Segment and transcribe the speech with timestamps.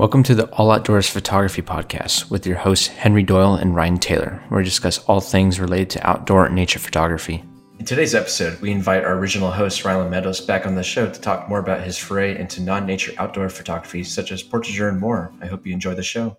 [0.00, 4.42] Welcome to the All Outdoors Photography Podcast with your hosts Henry Doyle and Ryan Taylor,
[4.48, 7.44] where we discuss all things related to outdoor and nature photography.
[7.78, 11.20] In today's episode, we invite our original host, Rylan Meadows, back on the show to
[11.20, 15.34] talk more about his foray into non nature outdoor photography, such as portraiture and more.
[15.42, 16.38] I hope you enjoy the show.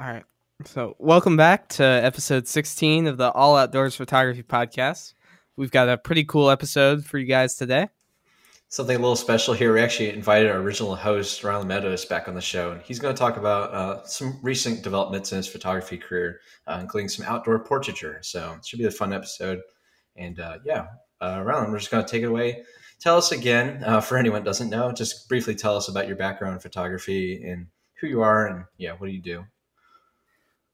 [0.00, 0.24] All right.
[0.64, 5.12] So, welcome back to episode 16 of the All Outdoors Photography Podcast.
[5.58, 7.88] We've got a pretty cool episode for you guys today
[8.68, 9.72] something a little special here.
[9.72, 13.14] We actually invited our original host, Rylan Meadows, back on the show, and he's going
[13.14, 17.58] to talk about uh, some recent developments in his photography career, uh, including some outdoor
[17.64, 18.18] portraiture.
[18.22, 19.60] So it should be a fun episode.
[20.16, 20.86] And uh, yeah,
[21.20, 22.62] uh, Rylan, we're just going to take it away.
[23.00, 26.54] Tell us again, uh, for anyone doesn't know, just briefly tell us about your background
[26.54, 27.68] in photography and
[28.00, 29.44] who you are, and yeah, what do you do?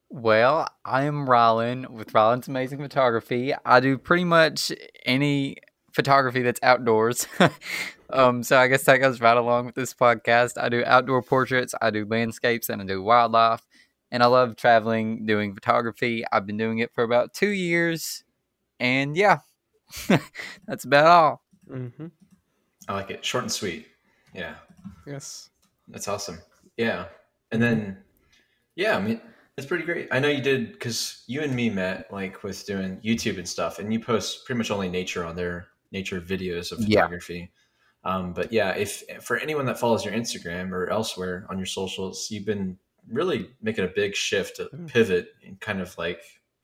[0.09, 3.53] Well, I am Rylan with Rylan's Amazing Photography.
[3.65, 4.73] I do pretty much
[5.05, 5.57] any
[5.95, 7.27] photography that's outdoors.
[8.11, 10.61] um, so I guess that goes right along with this podcast.
[10.61, 13.65] I do outdoor portraits, I do landscapes, and I do wildlife.
[14.11, 16.25] And I love traveling, doing photography.
[16.31, 18.23] I've been doing it for about two years.
[18.79, 19.39] And yeah,
[20.67, 21.43] that's about all.
[21.69, 22.07] Mm-hmm.
[22.87, 23.25] I like it.
[23.25, 23.89] Short and sweet.
[24.33, 24.55] Yeah.
[25.07, 25.51] Yes.
[25.89, 26.39] That's awesome.
[26.77, 27.07] Yeah.
[27.51, 27.99] And then,
[28.77, 29.21] yeah, I mean,
[29.57, 30.09] it's pretty great.
[30.13, 33.79] I know you did because you and me met like with doing YouTube and stuff,
[33.79, 37.51] and you post pretty much only nature on there nature videos of photography.
[38.05, 38.15] Yeah.
[38.17, 42.29] Um, but yeah, if for anyone that follows your Instagram or elsewhere on your socials,
[42.31, 42.77] you've been
[43.09, 44.87] really making a big shift, a mm.
[44.89, 46.21] pivot, and kind of like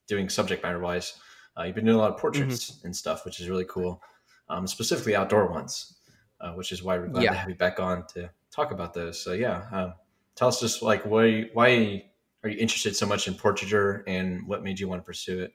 [0.07, 1.15] doing subject matter wise.
[1.57, 2.87] Uh, you've been doing a lot of portraits mm-hmm.
[2.87, 4.03] and stuff, which is really cool,
[4.51, 5.99] um, specifically outdoor ones,
[6.41, 7.31] uh, which is why we're glad yeah.
[7.31, 9.23] to have you back on to talk about those.
[9.23, 9.95] So yeah, um,
[10.35, 12.05] tell us just like why why
[12.43, 15.55] are you interested so much in portraiture and what made you want to pursue it?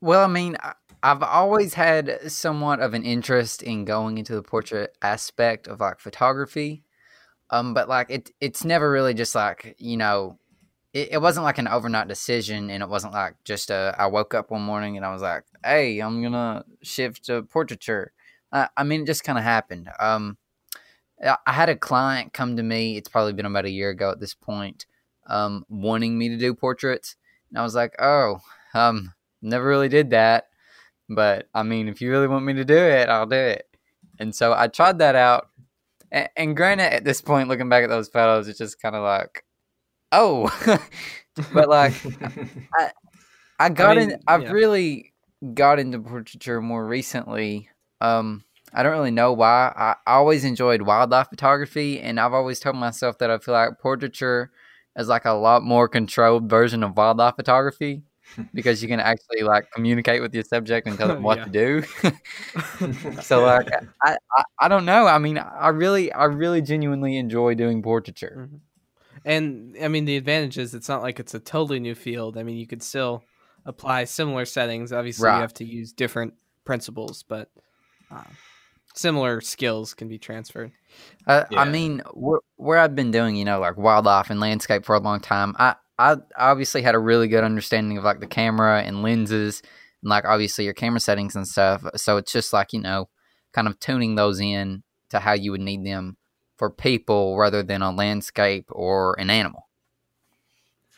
[0.00, 0.56] Well, I mean,
[1.02, 5.98] I've always had somewhat of an interest in going into the portrait aspect of like
[5.98, 6.84] photography.
[7.50, 10.38] Um, but like it, it's never really just like you know,
[10.94, 13.94] it, it wasn't like an overnight decision, and it wasn't like just a.
[13.98, 18.12] I woke up one morning and I was like, "Hey, I'm gonna shift to portraiture."
[18.52, 19.90] Uh, I mean, it just kind of happened.
[20.00, 20.38] Um,
[21.24, 22.96] I had a client come to me.
[22.96, 24.86] It's probably been about a year ago at this point,
[25.28, 27.16] um, wanting me to do portraits,
[27.50, 28.40] and I was like, "Oh,
[28.74, 30.46] um, never really did that."
[31.08, 33.66] But I mean, if you really want me to do it, I'll do it.
[34.18, 35.48] And so I tried that out.
[36.10, 39.02] And, and granted, at this point, looking back at those photos, it's just kind of
[39.02, 39.44] like,
[40.10, 40.50] oh,
[41.52, 41.94] but like,
[42.78, 42.90] I,
[43.58, 44.20] I got I mean, in.
[44.26, 44.52] I've yeah.
[44.52, 45.12] really
[45.54, 47.68] got into portraiture more recently.
[48.00, 49.72] Um, I don't really know why.
[49.76, 53.78] I, I always enjoyed wildlife photography, and I've always told myself that I feel like
[53.80, 54.50] portraiture
[54.96, 58.02] is like a lot more controlled version of wildlife photography
[58.54, 61.82] because you can actually like communicate with your subject and tell them what to do.
[63.22, 63.68] so like
[64.02, 65.06] I, I, I don't know.
[65.06, 68.48] I mean I really I really genuinely enjoy doing portraiture.
[68.48, 68.56] Mm-hmm.
[69.24, 72.36] And I mean the advantage is it's not like it's a totally new field.
[72.36, 73.24] I mean you could still
[73.64, 74.92] apply similar settings.
[74.92, 75.36] Obviously right.
[75.36, 76.34] you have to use different
[76.64, 77.50] principles, but
[78.10, 78.24] uh,
[78.94, 80.72] similar skills can be transferred.
[81.26, 81.60] Uh, yeah.
[81.60, 85.00] I mean, wh- where I've been doing, you know, like wildlife and landscape for a
[85.00, 89.02] long time, I, I obviously had a really good understanding of like the camera and
[89.02, 89.62] lenses
[90.02, 91.84] and like obviously your camera settings and stuff.
[91.96, 93.08] So it's just like, you know,
[93.52, 96.16] kind of tuning those in to how you would need them
[96.56, 99.68] for people rather than a landscape or an animal.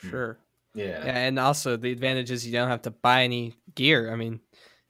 [0.01, 0.09] Hmm.
[0.09, 0.39] Sure.
[0.75, 1.05] Yeah.
[1.05, 4.13] Yeah, and also the advantage is you don't have to buy any gear.
[4.13, 4.41] I mean,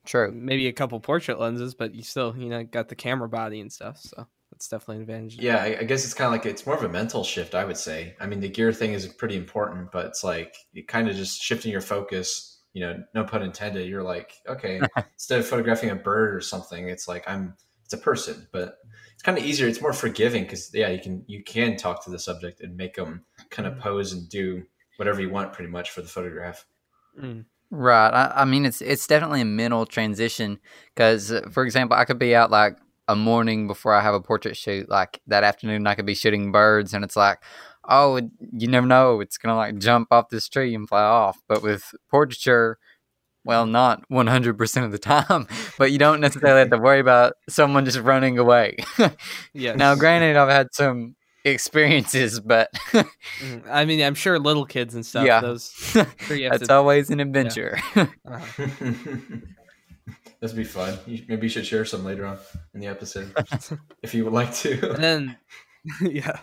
[0.07, 0.33] true.
[0.33, 3.71] Maybe a couple portrait lenses, but you still, you know, got the camera body and
[3.71, 3.99] stuff.
[4.01, 5.39] So that's definitely an advantage.
[5.41, 7.65] Yeah, I, I guess it's kind of like it's more of a mental shift, I
[7.65, 8.15] would say.
[8.21, 11.43] I mean, the gear thing is pretty important, but it's like you kind of just
[11.43, 12.61] shifting your focus.
[12.73, 13.89] You know, no pun intended.
[13.89, 14.81] You're like, okay,
[15.15, 17.55] instead of photographing a bird or something, it's like I'm
[17.85, 18.79] it's a person, but
[19.13, 19.67] it's kind of easier.
[19.67, 22.95] It's more forgiving because yeah, you can you can talk to the subject and make
[22.95, 23.81] them kind of mm.
[23.81, 24.63] pose and do
[24.97, 26.65] whatever you want, pretty much for the photograph.
[27.21, 27.45] Mm.
[27.71, 28.11] Right.
[28.11, 30.61] I, I, mean, it's it's definitely a mental transition
[30.95, 32.77] because, for example, I could be out like
[33.09, 36.53] a morning before I have a portrait shoot, like that afternoon, I could be shooting
[36.53, 37.39] birds, and it's like,
[37.89, 38.21] oh,
[38.53, 41.39] you never know, it's gonna like jump off this tree and fly off.
[41.49, 42.79] But with portraiture,
[43.45, 45.47] well, not 100% of the time,
[45.79, 48.77] but you don't necessarily have to worry about someone just running away.
[49.53, 49.75] yeah.
[49.75, 53.69] Now, granted, I've had some experiences, but mm-hmm.
[53.71, 55.27] I mean, I'm sure little kids and stuff.
[55.27, 55.73] Yeah, those.
[56.29, 57.79] That's to, always an adventure.
[57.95, 58.07] Yeah.
[58.27, 58.67] Uh-huh.
[60.45, 60.99] This would be fun.
[61.07, 62.37] You, maybe you should share some later on
[62.75, 63.33] in the episode
[64.03, 64.93] if you would like to.
[64.93, 65.37] And then,
[66.03, 66.39] yeah.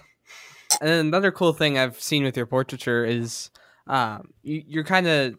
[0.80, 3.51] And then another cool thing I've seen with your portraiture is
[3.86, 5.36] um, you, you're kind of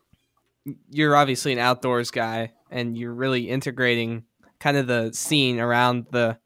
[0.88, 4.26] you're obviously an outdoors guy, and you're really integrating
[4.60, 6.38] kind of the scene around the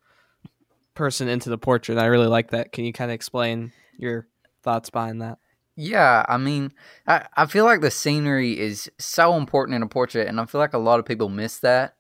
[0.95, 1.99] person into the portrait.
[1.99, 2.73] I really like that.
[2.73, 4.27] Can you kind of explain your
[4.63, 5.37] thoughts behind that?
[5.77, 6.73] Yeah, I mean,
[7.07, 10.63] I, I feel like the scenery is so important in a portrait, and I feel
[10.63, 11.96] like a lot of people miss that.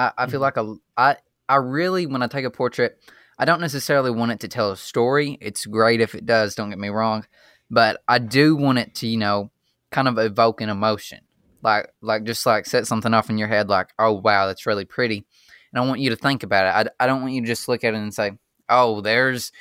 [0.00, 0.42] I, I feel mm-hmm.
[0.42, 1.16] like a, I,
[1.48, 2.98] I really, when I take a portrait,
[3.38, 5.36] I don't necessarily want it to tell a story.
[5.40, 7.26] It's great if it does, don't get me wrong,
[7.70, 9.50] but I do want it to, you know,
[9.90, 11.20] kind of evoke an emotion.
[11.62, 14.86] Like, like just like set something off in your head, like, oh wow, that's really
[14.86, 15.26] pretty,
[15.72, 16.90] and I want you to think about it.
[16.98, 18.32] I, I don't want you to just look at it and say,
[18.70, 19.52] oh, there's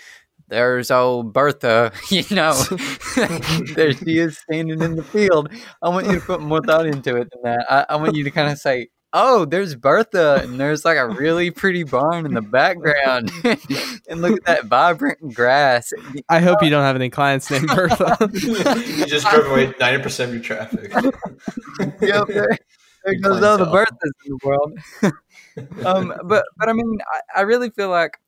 [0.48, 2.54] there's old Bertha, you know,
[3.76, 5.50] there she is standing in the field.
[5.82, 7.66] I want you to put more thought into it than that.
[7.70, 11.08] I, I want you to kind of say, oh, there's Bertha, and there's like a
[11.08, 13.32] really pretty barn in the background,
[14.10, 15.92] and look at that vibrant grass.
[16.30, 18.30] I hope you don't have any clients named Bertha.
[18.34, 20.92] you just drove away ninety percent of your traffic.
[22.02, 22.58] yep, there,
[23.06, 24.80] there goes all the Berthas in the world.
[25.86, 28.20] um, but but I mean, I, I really feel like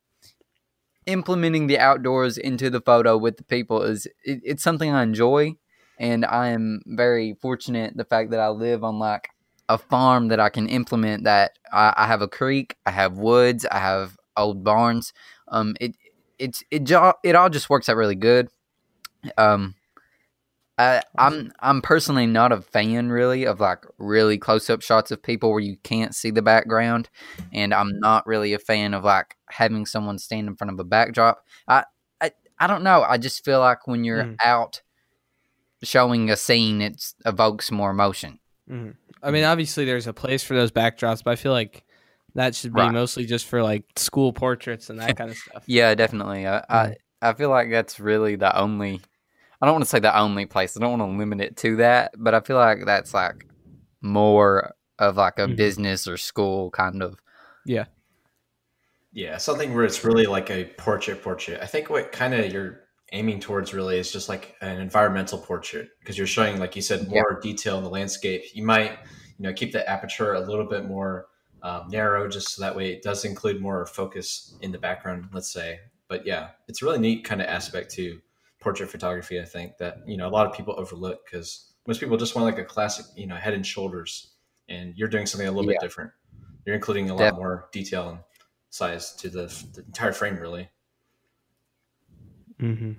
[1.06, 5.54] implementing the outdoors into the photo with the people is it, it's something I enjoy,
[5.98, 9.28] and I am very fortunate the fact that I live on like
[9.72, 11.24] a farm that I can implement.
[11.24, 15.12] That I, I have a creek, I have woods, I have old barns.
[15.48, 15.96] Um, it
[16.38, 16.90] it's it
[17.24, 18.48] it all just works out really good.
[19.38, 19.74] Um,
[20.78, 25.22] I, I'm I'm personally not a fan really of like really close up shots of
[25.22, 27.08] people where you can't see the background,
[27.52, 30.84] and I'm not really a fan of like having someone stand in front of a
[30.84, 31.44] backdrop.
[31.68, 31.84] I
[32.20, 33.02] I, I don't know.
[33.02, 34.36] I just feel like when you're mm.
[34.42, 34.82] out
[35.82, 38.38] showing a scene, it evokes more emotion.
[38.68, 38.96] Mm.
[39.22, 41.84] I mean, obviously there's a place for those backdrops, but I feel like
[42.34, 42.92] that should be right.
[42.92, 45.64] mostly just for like school portraits and that kind of stuff.
[45.66, 46.46] yeah, definitely.
[46.46, 46.64] I, mm.
[46.68, 49.00] I I feel like that's really the only
[49.60, 50.76] I don't want to say the only place.
[50.76, 53.46] I don't want to limit it to that, but I feel like that's like
[54.00, 55.54] more of like a mm-hmm.
[55.54, 57.20] business or school kind of.
[57.64, 57.84] Yeah.
[59.12, 61.60] Yeah, something where it's really like a portrait portrait.
[61.62, 62.80] I think what kind of you're
[63.12, 67.08] aiming towards really is just like an environmental portrait because you're showing like you said
[67.08, 67.50] more yeah.
[67.50, 68.42] detail in the landscape.
[68.54, 68.92] You might,
[69.38, 71.26] you know, keep the aperture a little bit more
[71.62, 75.52] um, narrow just so that way it does include more focus in the background, let's
[75.52, 75.80] say.
[76.08, 78.20] But yeah, it's a really neat kind of aspect to
[78.60, 79.40] portrait photography.
[79.40, 82.44] I think that you know a lot of people overlook because most people just want
[82.44, 84.34] like a classic, you know, head and shoulders,
[84.68, 85.78] and you're doing something a little yeah.
[85.80, 86.10] bit different.
[86.64, 88.18] You're including a lot more detail and
[88.70, 90.68] size to the, the entire frame, really.
[92.62, 92.92] Mm-hmm.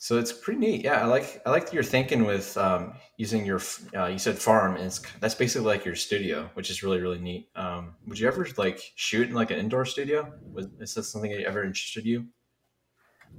[0.00, 0.84] So it's pretty neat.
[0.84, 3.60] Yeah, I like I like your thinking with um, using your
[3.96, 7.48] uh, you said farm, and that's basically like your studio, which is really really neat.
[7.56, 10.32] Um, would you ever like shoot in like an indoor studio?
[10.52, 12.26] Was is that something that ever interested you?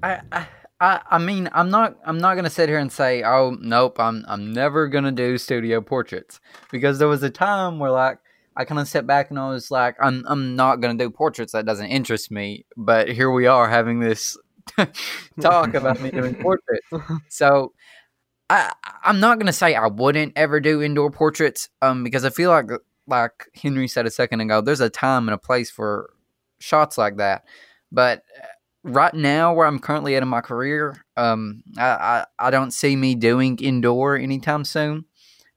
[0.04, 0.48] I, I
[0.82, 4.54] I, mean, I'm not I'm not gonna sit here and say, oh nope, I'm I'm
[4.54, 6.40] never gonna do studio portraits
[6.72, 8.20] because there was a time where like
[8.56, 11.52] I kind of stepped back and I was like, I'm I'm not gonna do portraits.
[11.52, 12.66] That doesn't interest me.
[12.78, 14.38] But here we are having this
[15.42, 16.88] talk about me doing portraits.
[17.30, 17.74] So
[18.50, 18.74] I
[19.04, 22.70] I'm not gonna say I wouldn't ever do indoor portraits, um, because I feel like
[23.08, 26.12] like Henry said a second ago, there's a time and a place for
[26.60, 27.44] shots like that.
[27.92, 28.24] But
[28.84, 32.96] right now where I'm currently at in my career, um, I, I, I don't see
[32.96, 35.06] me doing indoor anytime soon.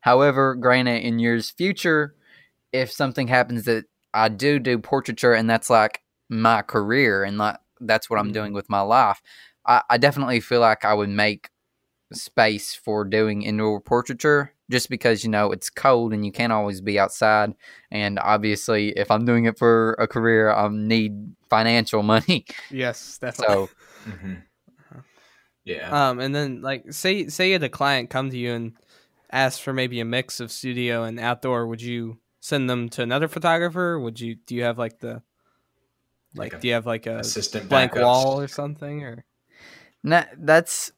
[0.01, 2.15] However, granted, in years future,
[2.73, 7.57] if something happens that I do do portraiture and that's like my career and like
[7.87, 8.35] that's what I'm mm-hmm.
[8.35, 9.21] doing with my life,
[9.67, 11.51] I, I definitely feel like I would make
[12.13, 16.81] space for doing indoor portraiture just because you know it's cold and you can't always
[16.81, 17.55] be outside.
[17.91, 22.47] And obviously if i'm doing it for a career i need financial money.
[22.71, 23.55] Yes definitely.
[23.55, 23.71] So
[24.11, 24.35] mm-hmm.
[25.65, 26.09] yeah.
[26.09, 28.73] Um and then like say say you had a client come to you and
[29.31, 33.29] ask for maybe a mix of studio and outdoor would you send them to another
[33.29, 33.99] photographer?
[33.99, 35.23] Would you do you have like the
[36.35, 38.03] like, like do you have like a assistant blank backups.
[38.03, 39.25] wall or something or
[40.05, 40.93] no, that's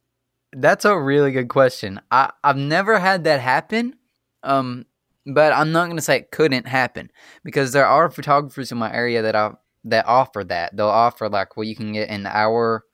[0.52, 2.00] that's a really good question.
[2.10, 3.96] I, I've never had that happen.
[4.42, 4.86] Um,
[5.26, 7.10] but I'm not going to say it couldn't happen
[7.44, 9.52] because there are photographers in my area that I,
[9.84, 10.76] that offer that.
[10.76, 12.84] They'll offer like, well, you can get an hour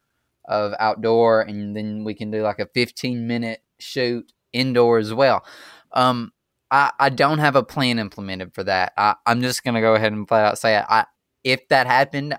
[0.49, 5.45] of outdoor, and then we can do like a 15 minute shoot indoor as well.
[5.93, 6.33] Um,
[6.71, 8.93] I, I don't have a plan implemented for that.
[8.97, 10.85] I, I'm just gonna go ahead and flat out say it.
[10.89, 11.07] I
[11.45, 12.37] if that happened,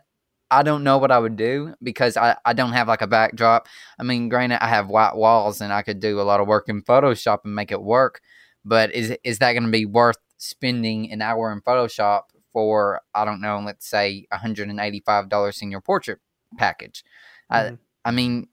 [0.50, 3.68] I don't know what I would do because I, I don't have like a backdrop.
[3.98, 6.68] I mean, granted, I have white walls and I could do a lot of work
[6.68, 8.22] in Photoshop and make it work.
[8.66, 13.02] But is is that going to be worth spending an hour in Photoshop for?
[13.16, 13.62] I don't know.
[13.66, 16.20] Let's say one hundred and eighty five dollars in your portrait
[16.58, 17.04] package.
[17.52, 17.76] Mm-hmm.
[18.06, 18.50] I I mean,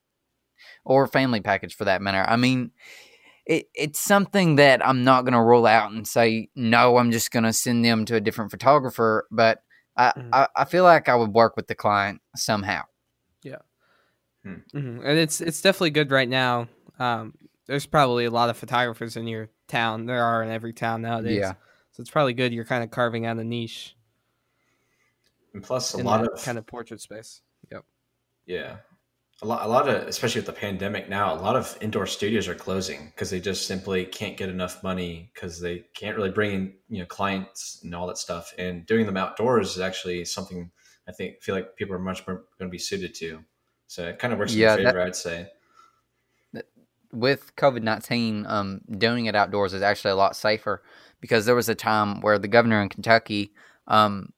[0.84, 2.24] or family package for that matter.
[2.26, 2.70] I mean,
[3.44, 6.96] it, it's something that I'm not going to roll out and say no.
[6.96, 9.62] I'm just going to send them to a different photographer, but
[9.98, 10.30] I, mm-hmm.
[10.32, 12.84] I, I feel like I would work with the client somehow.
[14.48, 14.54] Hmm.
[14.74, 15.00] Mm-hmm.
[15.04, 16.68] And it's it's definitely good right now.
[16.98, 17.34] Um,
[17.66, 20.06] there's probably a lot of photographers in your town.
[20.06, 21.40] There are in every town nowadays.
[21.40, 21.52] Yeah.
[21.92, 23.96] So it's probably good you're kind of carving out a niche.
[25.54, 27.42] And plus, a lot of kind of portrait space.
[27.72, 27.84] Yep.
[28.46, 28.76] Yeah,
[29.42, 32.48] a lot, a lot of, especially with the pandemic now, a lot of indoor studios
[32.48, 36.52] are closing because they just simply can't get enough money because they can't really bring
[36.54, 38.52] in, you know, clients and all that stuff.
[38.58, 40.70] And doing them outdoors is actually something
[41.08, 43.44] I think feel like people are much more going to be suited to.
[43.86, 45.50] So it kind of works yeah, in favor, that, I'd say.
[47.12, 50.82] With COVID nineteen, um, doing it outdoors is actually a lot safer
[51.20, 53.52] because there was a time where the governor in Kentucky,
[53.86, 54.32] um,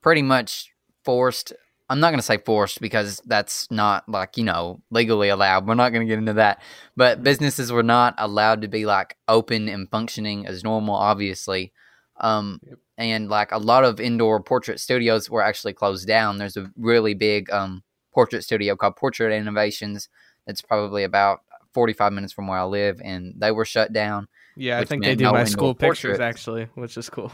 [0.00, 0.72] pretty much
[1.04, 1.52] forced
[1.88, 5.66] I'm not going to say forced because that's not like, you know, legally allowed.
[5.66, 6.62] We're not going to get into that.
[6.96, 11.72] But businesses were not allowed to be like open and functioning as normal, obviously.
[12.18, 12.78] Um, yep.
[12.96, 16.38] And like a lot of indoor portrait studios were actually closed down.
[16.38, 20.08] There's a really big um, portrait studio called Portrait Innovations.
[20.46, 21.40] It's probably about
[21.74, 24.28] 45 minutes from where I live, and they were shut down.
[24.56, 27.32] Yeah, I think they do no my school pictures actually, which is cool.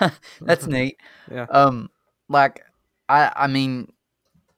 [0.40, 0.98] That's neat.
[1.30, 1.46] Yeah.
[1.50, 1.88] Um,
[2.28, 2.62] like
[3.12, 3.92] I I mean,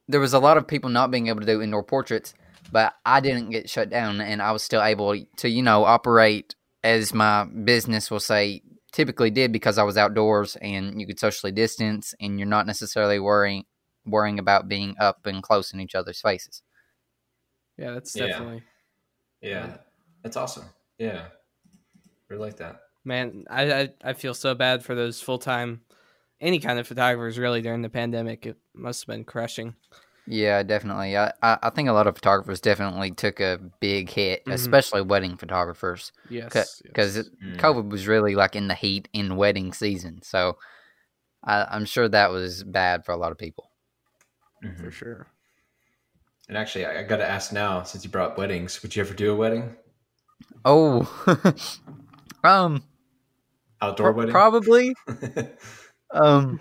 [0.08, 2.34] there was a lot of people not being able to do indoor portraits,
[2.70, 6.54] but I didn't get shut down, and I was still able to you know operate
[6.82, 11.52] as my business will say typically did because I was outdoors and you could socially
[11.52, 13.64] distance, and you're not necessarily worrying
[14.06, 16.62] worrying about being up and close in each other's faces.
[17.76, 18.62] Yeah, that's definitely.
[19.40, 19.76] Yeah, yeah.
[20.22, 20.66] that's awesome.
[20.98, 21.24] Yeah,
[22.28, 22.82] really like that.
[23.04, 25.80] Man, I, I I feel so bad for those full time
[26.40, 28.46] any kind of photographers really during the pandemic.
[28.46, 29.74] It must have been crushing.
[30.26, 31.16] Yeah, definitely.
[31.16, 34.52] I, I think a lot of photographers definitely took a big hit, mm-hmm.
[34.52, 36.12] especially wedding photographers.
[36.30, 37.28] Yes, because yes.
[37.44, 37.58] mm.
[37.58, 40.56] COVID was really like in the heat in wedding season, so
[41.44, 43.70] I, am sure that was bad for a lot of people.
[44.64, 44.82] Mm-hmm.
[44.82, 45.26] For sure.
[46.48, 49.12] And actually, I, I got to ask now, since you brought weddings, would you ever
[49.12, 49.76] do a wedding?
[50.64, 51.06] Oh,
[52.44, 52.82] um,
[53.82, 54.94] outdoor pr- wedding, probably.
[56.14, 56.60] Um,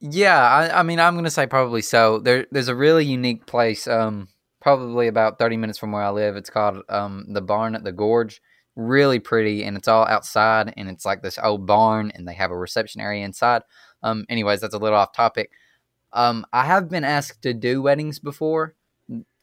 [0.00, 2.18] yeah, I, I mean, I'm gonna say probably so.
[2.18, 4.28] There, there's a really unique place, um,
[4.60, 6.36] probably about 30 minutes from where I live.
[6.36, 8.40] It's called um, the Barn at the Gorge.
[8.76, 12.50] Really pretty, and it's all outside, and it's like this old barn, and they have
[12.50, 13.62] a reception area inside.
[14.02, 15.50] Um, anyways, that's a little off topic.
[16.12, 18.74] Um, I have been asked to do weddings before.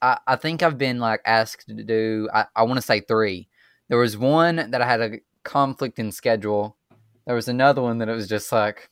[0.01, 2.29] I, I think I've been like asked to do.
[2.33, 3.47] I, I want to say three.
[3.87, 6.77] There was one that I had a conflict in schedule.
[7.25, 8.89] There was another one that it was just like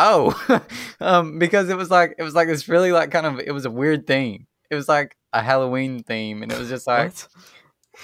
[0.00, 0.60] oh,
[1.00, 3.64] um, because it was like it was like this really like kind of it was
[3.64, 4.46] a weird theme.
[4.70, 7.12] It was like a Halloween theme, and it was just like,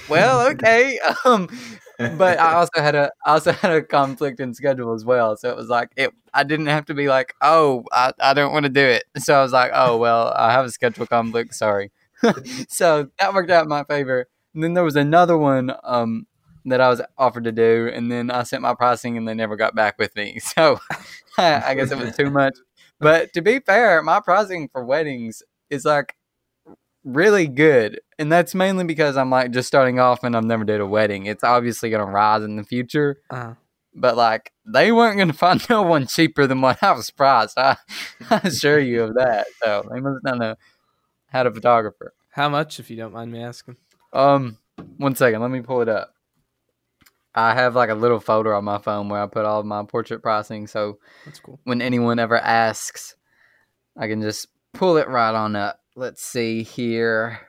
[0.08, 0.98] well, okay.
[1.24, 1.48] Um,
[2.18, 5.48] but I also had a I also had a conflict in schedule as well, so
[5.50, 6.10] it was like it.
[6.34, 9.04] I didn't have to be like, oh, I, I don't want to do it.
[9.16, 11.54] So I was like, oh well, I have a schedule conflict.
[11.54, 11.90] Sorry.
[12.68, 14.26] so that worked out in my favor.
[14.54, 16.26] And then there was another one um,
[16.66, 19.56] that I was offered to do, and then I sent my pricing, and they never
[19.56, 20.40] got back with me.
[20.56, 20.80] So
[21.38, 22.56] I guess it was too much.
[22.98, 26.16] But to be fair, my pricing for weddings is like
[27.04, 30.80] really good, and that's mainly because I'm like just starting off, and I've never did
[30.80, 31.26] a wedding.
[31.26, 33.20] It's obviously gonna rise in the future.
[33.30, 33.54] Uh-huh.
[33.94, 37.58] But like they weren't gonna find no one cheaper than what I was priced.
[37.58, 37.76] I,
[38.30, 39.46] I assure you of that.
[39.62, 40.54] So they must not know
[41.26, 42.14] had a photographer.
[42.30, 43.76] How much, if you don't mind me asking?
[44.12, 44.58] Um,
[44.96, 46.15] one second, let me pull it up.
[47.36, 49.84] I have like a little folder on my phone where I put all of my
[49.84, 50.66] portrait pricing.
[50.66, 51.60] So that's cool.
[51.64, 53.14] When anyone ever asks,
[53.96, 55.78] I can just pull it right on up.
[55.94, 57.40] Let's see here.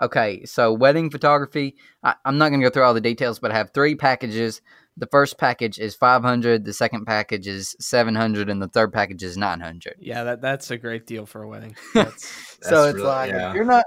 [0.00, 1.76] Okay, so wedding photography.
[2.02, 4.60] I, am not going to go through all the details, but I have three packages.
[4.98, 9.36] The first package is 500, the second package is 700, and the third package is
[9.36, 9.96] 900.
[9.98, 11.76] Yeah, that that's a great deal for a wedding.
[11.94, 13.54] That's, that's so it's really, like yeah.
[13.54, 13.84] you're not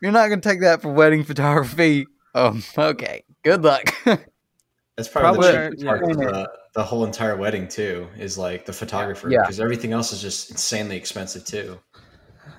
[0.00, 2.06] you're not going to take that for wedding photography.
[2.34, 3.24] Um, okay.
[3.48, 3.94] Good luck.
[4.04, 8.06] That's probably, probably the part of the, the, whole entire wedding too.
[8.18, 9.64] Is like the photographer because yeah.
[9.64, 11.78] everything else is just insanely expensive too.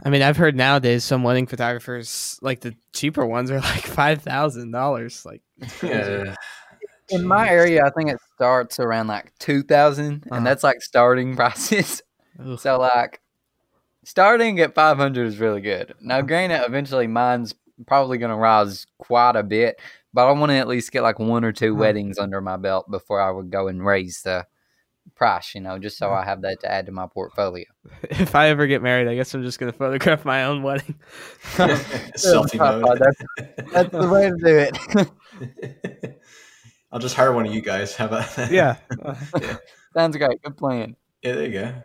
[0.03, 4.23] I mean, I've heard nowadays some wedding photographers, like the cheaper ones, are like five
[4.23, 5.23] thousand dollars.
[5.27, 5.43] Like,
[5.83, 6.33] yeah.
[7.09, 10.37] In my area, I think it starts around like two thousand, uh-huh.
[10.37, 12.01] and that's like starting prices.
[12.57, 13.21] so like,
[14.05, 15.93] starting at five hundred is really good.
[16.01, 17.53] Now, granted, eventually mine's
[17.85, 19.79] probably going to rise quite a bit
[20.13, 21.79] but I want to at least get like one or two hmm.
[21.79, 24.45] weddings under my belt before I would go and raise the
[25.15, 27.65] price, you know, just so I have that to add to my portfolio.
[28.09, 30.95] If I ever get married, I guess I'm just going to photograph my own wedding.
[31.55, 32.99] Selfie mode.
[32.99, 34.57] That's, that's the way to do
[36.03, 36.21] it.
[36.91, 37.95] I'll just hire one of you guys.
[37.95, 38.51] How about that?
[38.51, 38.77] Yeah.
[39.41, 39.57] yeah.
[39.93, 40.41] Sounds great.
[40.41, 40.95] Good plan.
[41.21, 41.83] Yeah, there you go.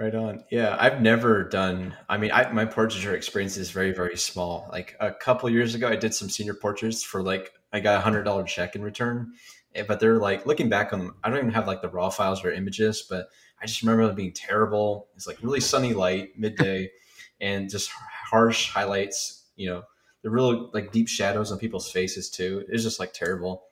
[0.00, 0.44] Right on.
[0.50, 1.94] Yeah, I've never done.
[2.08, 4.66] I mean, I, my portraiture experience is very, very small.
[4.72, 8.00] Like a couple years ago, I did some senior portraits for like I got a
[8.00, 9.34] hundred dollar check in return,
[9.74, 11.16] eh, but they're like looking back on them.
[11.22, 13.28] I don't even have like the raw files or images, but
[13.60, 15.08] I just remember them being terrible.
[15.16, 16.90] It's like really sunny light midday,
[17.42, 17.90] and just
[18.30, 19.48] harsh highlights.
[19.56, 19.82] You know,
[20.22, 22.64] the real like deep shadows on people's faces too.
[22.70, 23.64] It's just like terrible.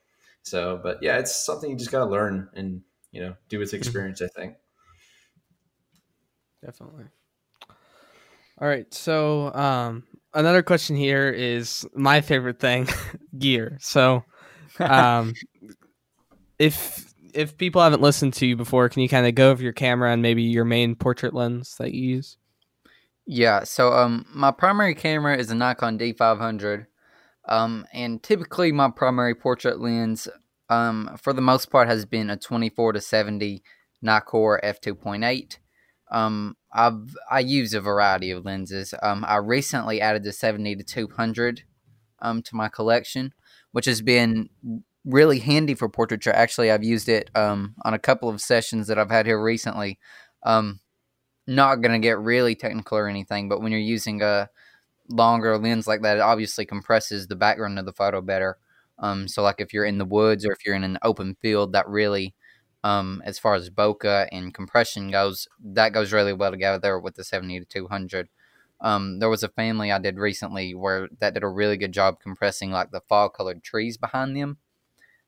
[0.42, 2.82] So, but yeah, it's something you just got to learn and
[3.12, 3.78] you know do with mm-hmm.
[3.78, 4.20] experience.
[4.20, 4.56] I think.
[6.64, 7.04] Definitely.
[8.60, 8.92] All right.
[8.92, 12.88] So, um, another question here is my favorite thing,
[13.38, 13.78] gear.
[13.80, 14.24] So,
[14.80, 15.34] um,
[16.58, 19.72] if if people haven't listened to you before, can you kind of go over your
[19.72, 22.36] camera and maybe your main portrait lens that you use?
[23.26, 23.64] Yeah.
[23.64, 26.86] So, um, my primary camera is a Nikon D500.
[27.48, 30.28] Um, and typically my primary portrait lens,
[30.68, 33.62] um, for the most part, has been a 24 to 70
[34.04, 35.58] Nikkor f2.8.
[36.10, 38.94] Um, I've I use a variety of lenses.
[39.02, 41.62] Um, I recently added the 70 to 200
[42.20, 43.32] um, to my collection,
[43.72, 44.50] which has been
[45.04, 46.32] really handy for portraiture.
[46.32, 49.98] Actually, I've used it um, on a couple of sessions that I've had here recently.
[50.42, 50.80] Um,
[51.46, 54.50] not to get really technical or anything, but when you're using a
[55.08, 58.58] longer lens like that, it obviously compresses the background of the photo better.
[58.98, 61.72] Um, so, like if you're in the woods or if you're in an open field,
[61.72, 62.34] that really
[62.84, 67.24] um, as far as bokeh and compression goes, that goes really well together with the
[67.24, 68.28] 70 to 200.
[68.80, 72.20] Um, there was a family I did recently where that did a really good job
[72.20, 74.58] compressing like the fall colored trees behind them.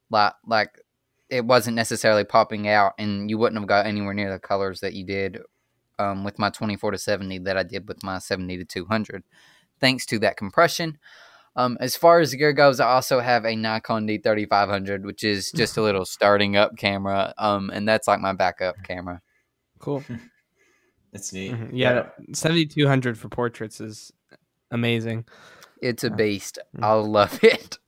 [0.08, 0.80] Like, like
[1.28, 4.94] it wasn't necessarily popping out, and you wouldn't have got anywhere near the colors that
[4.94, 5.38] you did
[5.98, 9.22] um, with my 24 to 70 that I did with my 70 to 200,
[9.80, 10.98] thanks to that compression.
[11.56, 15.50] Um, as far as the gear goes, I also have a Nikon D3500, which is
[15.56, 19.20] just a little starting up camera, um, and that's like my backup camera.
[19.78, 20.04] Cool.
[21.12, 21.50] That's neat.
[21.50, 21.74] Mm-hmm.
[21.74, 22.34] Yeah, yeah.
[22.34, 24.12] 7200 for portraits is
[24.70, 25.24] amazing.
[25.82, 26.60] It's a beast.
[26.76, 26.84] Mm-hmm.
[26.84, 27.78] I love it.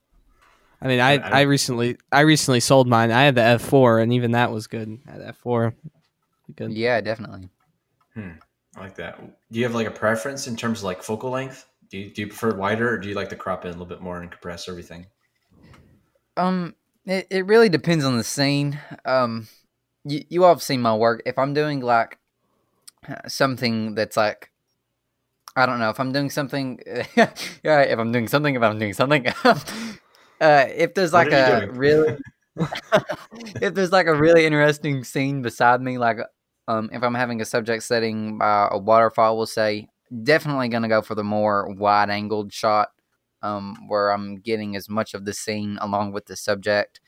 [0.81, 3.12] I mean, I, I, I recently I recently sold mine.
[3.12, 4.98] I had the F4, and even that was good.
[5.07, 5.72] At F4,
[6.57, 6.72] good.
[6.72, 7.48] Yeah, definitely.
[8.14, 8.31] Hmm.
[8.77, 9.20] I like that.
[9.53, 11.66] Do you have like a preference in terms of like focal length?
[11.92, 13.85] Do you, do you prefer wider or do you like to crop in a little
[13.85, 15.09] bit more and compress everything?
[16.38, 16.74] Um,
[17.05, 18.78] it, it really depends on the scene.
[19.05, 19.46] Um,
[20.02, 21.20] you, you all have seen my work.
[21.26, 22.16] If I'm doing like
[23.28, 24.50] something that's like,
[25.55, 26.81] I don't know, if I'm doing something,
[27.14, 29.61] yeah, if I'm doing something, if I'm doing something, uh,
[30.40, 32.16] if there's like a really,
[33.61, 36.20] if there's like a really interesting scene beside me, like
[36.68, 39.88] um, if I'm having a subject setting by a waterfall, we'll say,
[40.22, 42.90] definitely going to go for the more wide angled shot
[43.42, 47.01] um, where I'm getting as much of the scene along with the subject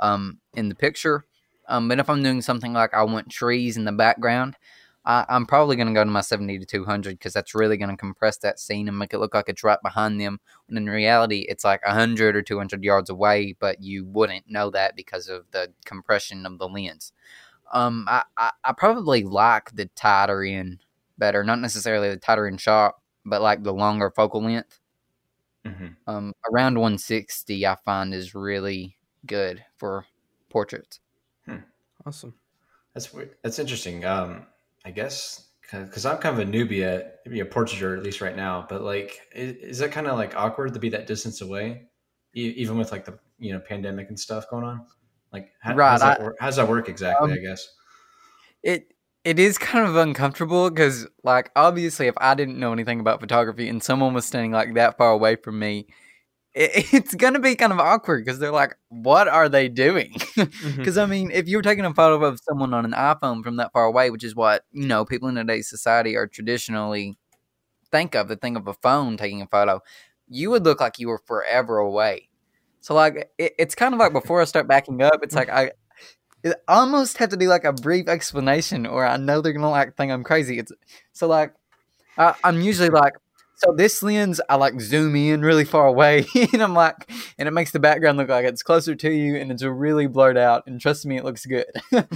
[0.00, 1.24] um, in the picture.
[1.68, 4.56] Um, but if I'm doing something like I want trees in the background,
[5.04, 7.90] I, am probably going to go to my 70 to 200 because that's really going
[7.90, 10.40] to compress that scene and make it look like it's right behind them.
[10.66, 14.96] When in reality, it's like 100 or 200 yards away, but you wouldn't know that
[14.96, 17.12] because of the compression of the lens.
[17.72, 20.80] Um, I, I, I probably like the tighter in
[21.18, 21.44] better.
[21.44, 24.80] Not necessarily the tighter in shot, but like the longer focal length.
[25.64, 25.86] Mm-hmm.
[26.06, 30.06] Um, around 160, I find is really good for
[30.48, 31.00] portraits.
[31.44, 31.56] Hmm.
[32.04, 32.34] Awesome.
[32.94, 33.34] That's weird.
[33.42, 34.04] That's interesting.
[34.04, 34.46] Um,
[34.84, 38.36] I guess because I'm kind of a newbie at maybe a portraiture at least right
[38.36, 38.64] now.
[38.68, 41.88] But like, is, is that kind of like awkward to be that distance away,
[42.34, 44.86] e- even with like the you know pandemic and stuff going on?
[45.32, 46.36] Like, how, right, how's, that I, work?
[46.38, 47.32] how's that work exactly?
[47.32, 47.68] Um, I guess
[48.62, 48.94] it
[49.26, 53.68] it is kind of uncomfortable because, like, obviously, if I didn't know anything about photography
[53.68, 55.88] and someone was standing like that far away from me,
[56.54, 60.46] it, it's gonna be kind of awkward because they're like, "What are they doing?" Because
[60.62, 61.00] mm-hmm.
[61.00, 63.86] I mean, if you're taking a photo of someone on an iPhone from that far
[63.86, 67.18] away, which is what you know people in today's society are traditionally
[67.90, 69.80] think of, the thing of a phone taking a photo,
[70.28, 72.28] you would look like you were forever away.
[72.80, 75.72] So like, it, it's kind of like before I start backing up, it's like I
[76.42, 79.96] it almost have to be like a brief explanation, or I know they're gonna like
[79.96, 80.58] think I'm crazy.
[80.58, 80.72] It's
[81.12, 81.54] so like
[82.18, 83.14] I, I'm usually like,
[83.56, 87.52] so this lens, I like zoom in really far away, and I'm like, and it
[87.52, 90.64] makes the background look like it's closer to you, and it's really blurred out.
[90.66, 91.66] And trust me, it looks good.
[91.92, 92.06] and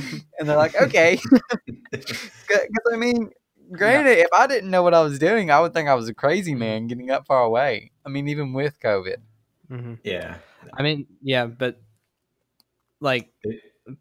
[0.42, 1.18] they're like, okay,
[1.90, 3.30] because I mean,
[3.72, 6.14] granted, if I didn't know what I was doing, I would think I was a
[6.14, 7.90] crazy man getting that far away.
[8.04, 9.16] I mean, even with COVID.
[9.70, 9.94] Mm-hmm.
[10.04, 10.36] Yeah.
[10.74, 11.80] I mean, yeah, but
[13.00, 13.30] like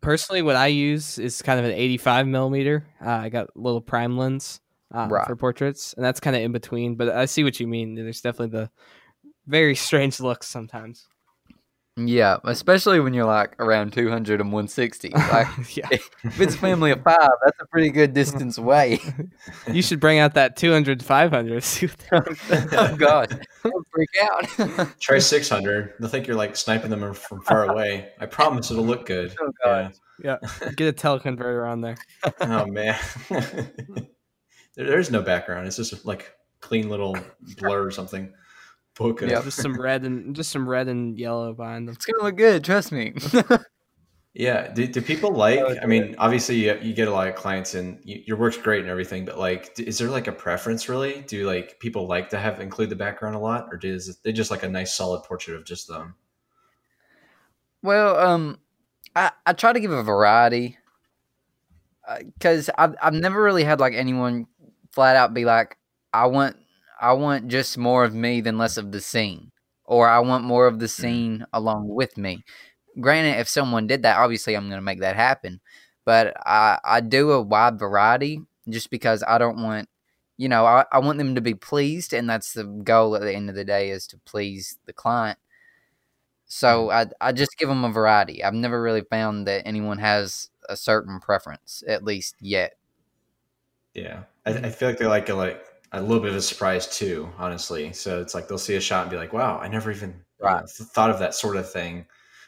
[0.01, 2.85] personally, what I use is kind of an 85 millimeter.
[3.03, 4.61] Uh, I got a little prime lens
[4.93, 5.27] uh, right.
[5.27, 6.95] for portraits, and that's kind of in between.
[6.95, 7.95] But I see what you mean.
[7.95, 8.69] There's definitely the
[9.47, 11.07] very strange looks sometimes.
[12.07, 15.13] Yeah, especially when you're like around 200 and 160.
[15.29, 15.87] Like, yeah.
[15.91, 18.99] if it's a family of five, that's a pretty good distance away.
[19.71, 21.63] you should bring out that 200, 500.
[22.11, 23.45] oh, God.
[23.63, 24.99] I'll freak out.
[24.99, 25.93] Try 600.
[25.99, 28.09] They'll think you're like sniping them from far away.
[28.19, 29.35] I promise it'll look good.
[29.39, 29.93] Oh, God.
[30.23, 30.37] Yeah.
[30.41, 30.71] yeah.
[30.71, 31.97] Get a teleconverter on there.
[32.41, 32.97] oh, man.
[34.75, 35.67] there's no background.
[35.67, 37.17] It's just like clean little
[37.57, 38.33] blur or something.
[38.99, 41.95] Yeah, just some red and just some red and yellow behind them.
[41.95, 42.63] It's gonna look good.
[42.65, 43.13] Trust me.
[44.33, 44.73] yeah.
[44.73, 45.61] Do, do people like?
[45.81, 48.81] I mean, obviously you, you get a lot of clients and you, your work's great
[48.81, 51.21] and everything, but like, is there like a preference really?
[51.21, 54.51] Do like people like to have include the background a lot, or does they just
[54.51, 56.15] like a nice solid portrait of just them?
[57.81, 58.59] Well, um,
[59.15, 60.77] I I try to give a variety
[62.17, 64.47] because uh, I've I've never really had like anyone
[64.91, 65.77] flat out be like,
[66.13, 66.57] I want
[66.99, 69.51] I want just more of me than less of the scene,
[69.85, 71.01] or I want more of the mm-hmm.
[71.01, 72.43] scene along with me.
[72.99, 75.61] Granted, if someone did that, obviously I'm going to make that happen,
[76.05, 79.89] but I I do a wide variety just because I don't want
[80.37, 83.33] you know I, I want them to be pleased, and that's the goal at the
[83.33, 85.39] end of the day is to please the client.
[86.47, 87.11] So mm-hmm.
[87.21, 88.43] I I just give them a variety.
[88.43, 92.73] I've never really found that anyone has a certain preference, at least yet.
[93.93, 96.87] Yeah, I, I feel like they're like a, like a little bit of a surprise
[96.87, 97.93] too, honestly.
[97.93, 100.67] So it's like they'll see a shot and be like, "Wow, I never even right.
[100.69, 102.05] thought of that sort of thing."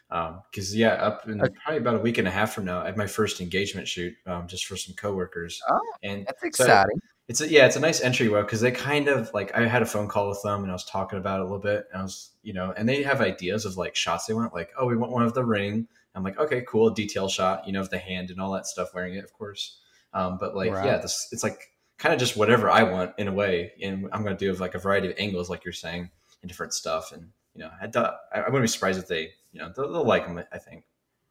[0.10, 2.86] Because um, yeah, up in probably about a week and a half from now, I
[2.86, 5.62] had my first engagement shoot um, just for some coworkers.
[5.70, 7.00] Oh, and that's exciting.
[7.00, 9.82] So it's a, yeah, it's a nice entryway because they kind of like I had
[9.82, 11.86] a phone call with them and I was talking about it a little bit.
[11.92, 14.70] And I was you know, and they have ideas of like shots they want, like
[14.78, 15.88] oh, we want one of the ring.
[16.14, 18.94] I'm like, okay, cool, detail shot, you know, of the hand and all that stuff
[18.94, 19.80] wearing it, of course.
[20.14, 20.86] Um, but like, right.
[20.86, 21.70] yeah, this it's like
[22.02, 23.74] kind of just whatever I want in a way.
[23.80, 26.10] And I'm going to do like a variety of angles, like you're saying,
[26.42, 27.12] and different stuff.
[27.12, 30.26] And, you know, I, I wouldn't be surprised if they, you know, they'll, they'll like
[30.26, 30.84] them, I think.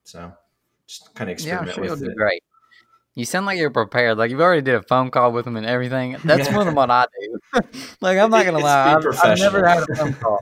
[0.05, 0.33] So
[0.87, 2.17] just kind of experiment yeah, sure with it.
[2.17, 2.45] Great.
[3.17, 4.17] You sound like you're prepared.
[4.17, 6.17] Like you've already did a phone call with them and everything.
[6.25, 6.55] That's yeah.
[6.55, 7.41] more than what I do.
[8.01, 10.39] like I'm not gonna lie, I've, I've, never had a phone call.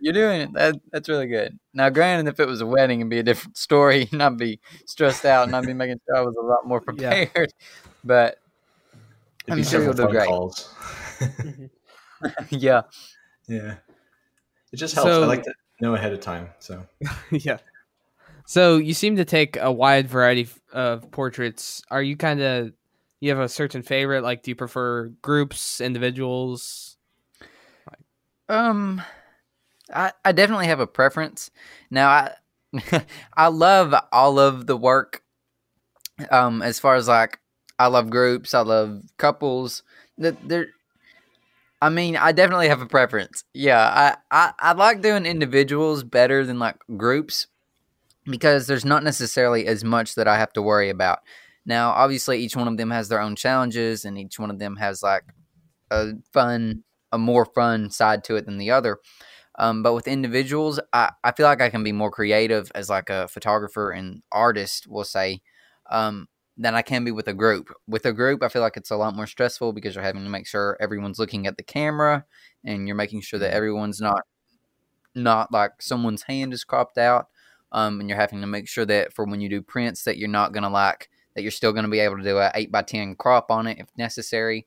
[0.00, 0.52] You're doing it.
[0.54, 1.56] That, that's really good.
[1.72, 4.58] Now, granted, if it was a wedding, it'd be a different story, and I'd be
[4.86, 7.30] stressed out, and I'd be making sure I was a lot more prepared.
[7.34, 7.44] Yeah.
[8.04, 8.41] But
[9.46, 10.26] It'd I'm sure you'll do great.
[10.26, 10.74] Calls.
[12.50, 12.82] yeah.
[13.48, 13.76] Yeah.
[14.72, 15.10] It just helps.
[15.10, 16.48] So, I like to know ahead of time.
[16.60, 16.86] So
[17.30, 17.58] yeah.
[18.46, 21.82] So you seem to take a wide variety of portraits.
[21.90, 22.72] Are you kind of
[23.20, 24.22] you have a certain favorite?
[24.22, 26.96] Like, do you prefer groups, individuals?
[28.48, 29.02] Um,
[29.92, 31.50] I I definitely have a preference.
[31.90, 32.34] Now I
[33.36, 35.22] I love all of the work.
[36.30, 37.38] Um, as far as like
[37.82, 38.54] I love groups.
[38.54, 39.82] I love couples.
[40.16, 40.68] There,
[41.80, 43.42] I mean, I definitely have a preference.
[43.54, 47.48] Yeah, I, I I like doing individuals better than like groups
[48.24, 51.18] because there's not necessarily as much that I have to worry about.
[51.66, 54.76] Now, obviously, each one of them has their own challenges, and each one of them
[54.76, 55.24] has like
[55.90, 58.98] a fun, a more fun side to it than the other.
[59.58, 63.10] Um, but with individuals, I, I feel like I can be more creative as like
[63.10, 64.86] a photographer and artist.
[64.88, 65.42] We'll say,
[65.90, 67.72] um, than I can be with a group.
[67.86, 70.30] With a group, I feel like it's a lot more stressful because you're having to
[70.30, 72.24] make sure everyone's looking at the camera
[72.64, 73.56] and you're making sure that mm-hmm.
[73.56, 74.22] everyone's not
[75.14, 77.28] not like someone's hand is cropped out.
[77.72, 80.28] Um, and you're having to make sure that for when you do prints that you're
[80.28, 83.14] not gonna like that you're still gonna be able to do a eight by ten
[83.14, 84.66] crop on it if necessary.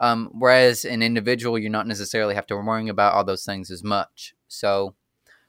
[0.00, 3.82] Um, whereas an individual, you're not necessarily have to worry about all those things as
[3.82, 4.34] much.
[4.46, 4.94] So,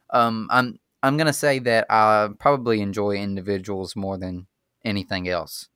[0.10, 4.48] um, I'm I'm gonna say that I probably enjoy individuals more than
[4.90, 5.68] anything else.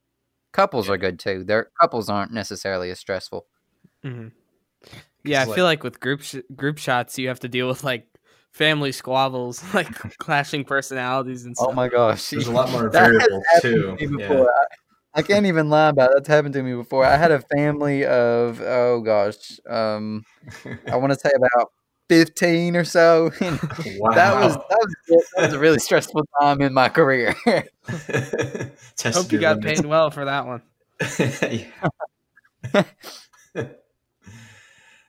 [0.52, 0.94] Couples yeah.
[0.94, 1.44] are good too.
[1.44, 3.46] Their couples aren't necessarily as stressful.
[4.04, 4.30] Mm-hmm.
[5.24, 7.84] Yeah, I like, feel like with group sh- group shots, you have to deal with
[7.84, 8.08] like
[8.52, 11.72] family squabbles, like clashing personalities and oh stuff.
[11.72, 13.96] Oh my gosh, there's a lot more variables too.
[13.98, 14.44] To yeah.
[15.16, 16.16] I, I, can't even lie about it.
[16.16, 17.06] That's happened to me before.
[17.06, 20.24] I had a family of oh gosh, um,
[20.92, 21.72] I want to say about
[22.14, 23.32] 15 or so.
[23.42, 24.12] wow.
[24.14, 27.36] That was, that was that was a really stressful time in my career.
[27.46, 30.62] Hope you got paid well for that one.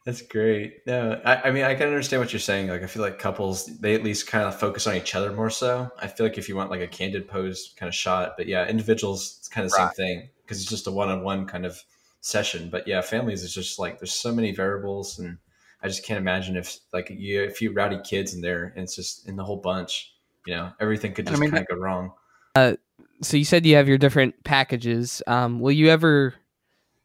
[0.06, 0.86] That's great.
[0.86, 2.68] No, I, I, mean I can understand what you're saying.
[2.68, 5.50] Like I feel like couples they at least kind of focus on each other more
[5.50, 5.90] so.
[5.98, 8.66] I feel like if you want like a candid pose kind of shot, but yeah,
[8.66, 9.94] individuals it's kind of the right.
[9.94, 11.82] same thing because it's just a one on one kind of
[12.22, 12.70] session.
[12.70, 15.38] But yeah, families is just like there's so many variables and
[15.84, 18.96] I just can't imagine if like you a few rowdy kids in there and it's
[18.96, 20.14] just in the whole bunch,
[20.46, 22.12] you know, everything could just I mean, kind of go wrong.
[22.54, 22.74] Uh,
[23.20, 25.22] so you said you have your different packages.
[25.26, 26.34] Um, will you ever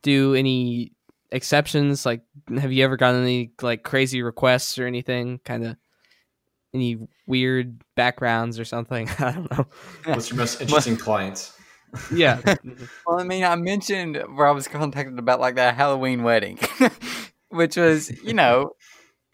[0.02, 0.94] do any
[1.32, 2.06] exceptions?
[2.06, 2.22] Like,
[2.58, 5.40] have you ever gotten any like crazy requests or anything?
[5.44, 5.76] Kind of.
[6.74, 9.10] any weird backgrounds or something.
[9.20, 9.68] I don't know.
[10.06, 11.54] What's your most interesting clients?
[12.14, 12.40] Yeah.
[13.08, 16.60] well, I mean, I mentioned where I was contacted about like that Halloween wedding,
[17.50, 18.72] which was, you know,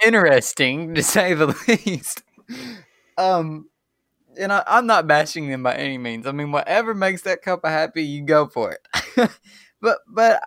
[0.04, 1.48] interesting to say the
[1.86, 2.24] least.
[3.18, 3.70] Um,
[4.38, 6.28] and I, am not bashing them by any means.
[6.28, 9.30] I mean, whatever makes that couple happy, you go for it.
[9.82, 10.42] but but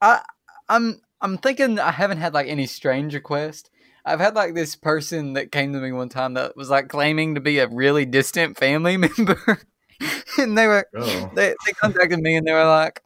[0.00, 0.22] I
[0.68, 3.70] I'm I'm thinking I haven't had like any strange request.
[4.04, 7.34] I've had like this person that came to me one time that was like claiming
[7.34, 9.60] to be a really distant family member.
[10.38, 11.30] and they were oh.
[11.34, 13.02] they, they contacted me and they were like,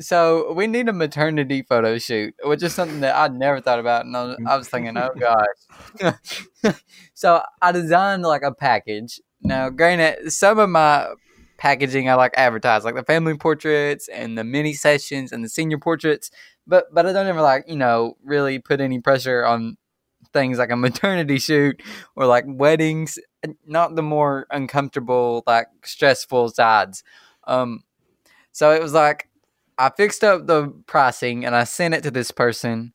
[0.00, 4.06] so we need a maternity photo shoot, which is something that I'd never thought about,
[4.06, 6.74] and I was, I was thinking, oh gosh.
[7.14, 9.20] so I designed like a package.
[9.42, 11.08] Now, granted, some of my
[11.58, 15.78] packaging I like advertise, like the family portraits and the mini sessions and the senior
[15.78, 16.30] portraits,
[16.66, 19.76] but but I don't ever like you know really put any pressure on
[20.32, 21.82] things like a maternity shoot
[22.16, 23.18] or like weddings,
[23.66, 27.02] not the more uncomfortable, like stressful sides.
[27.46, 27.84] Um,
[28.52, 29.29] so it was like
[29.80, 32.92] I fixed up the pricing and I sent it to this person,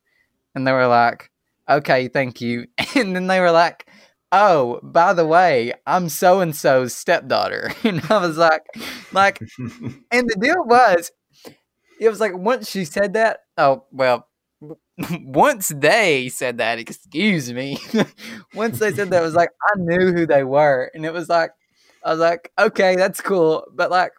[0.54, 1.30] and they were like,
[1.68, 3.86] "Okay, thank you," and then they were like.
[4.32, 7.70] Oh, by the way, I'm so and so's stepdaughter.
[7.84, 8.64] And I was like,
[9.12, 9.38] like,
[10.10, 11.12] and the deal was,
[12.00, 14.28] it was like once she said that, oh, well,
[15.22, 17.78] once they said that, excuse me,
[18.54, 21.28] once they said that, it was like I knew who they were, and it was
[21.28, 21.50] like
[22.04, 24.12] I was like, okay, that's cool, but like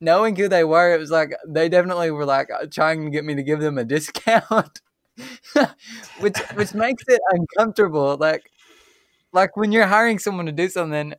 [0.00, 3.24] knowing who they were, it was like they definitely were like uh, trying to get
[3.24, 4.80] me to give them a discount,
[6.20, 8.16] which which makes it uncomfortable.
[8.18, 8.50] Like
[9.32, 11.14] like when you're hiring someone to do something,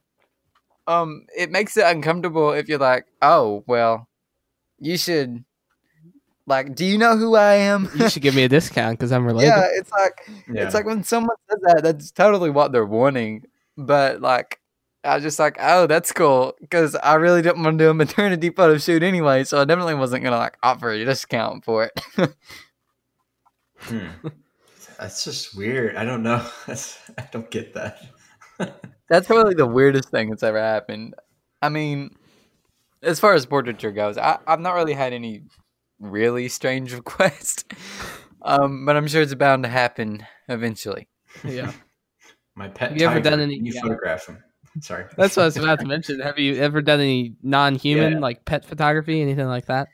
[0.87, 4.07] um, it makes it uncomfortable if you're like, oh well,
[4.79, 5.43] you should
[6.49, 7.89] like, do you know who I am?
[7.95, 9.49] you should give me a discount because I'm related.
[9.49, 10.65] Yeah, it's like yeah.
[10.65, 13.45] it's like when someone says that, that's totally what they're wanting.
[13.77, 14.58] But like,
[15.03, 17.93] I was just like, oh, that's cool because I really didn't want to do a
[17.93, 22.33] maternity photo shoot anyway, so I definitely wasn't gonna like offer a discount for it.
[23.79, 24.07] hmm.
[24.99, 25.95] That's just weird.
[25.95, 26.45] I don't know.
[26.67, 28.01] I don't get that.
[29.09, 31.15] that's probably the weirdest thing that's ever happened.
[31.61, 32.17] I mean,
[33.01, 35.43] as far as portraiture goes, I, I've not really had any
[36.01, 37.63] really strange requests,
[38.41, 41.07] Um, but I'm sure it's bound to happen eventually.
[41.43, 41.71] Yeah.
[42.55, 42.91] My pet.
[42.91, 43.55] Have you ever done any?
[43.55, 43.81] You yeah.
[43.81, 44.43] photograph him.
[44.81, 45.05] Sorry.
[45.17, 46.19] That's what I was about to mention.
[46.19, 48.19] Have you ever done any non-human yeah.
[48.19, 49.89] like pet photography, anything like that?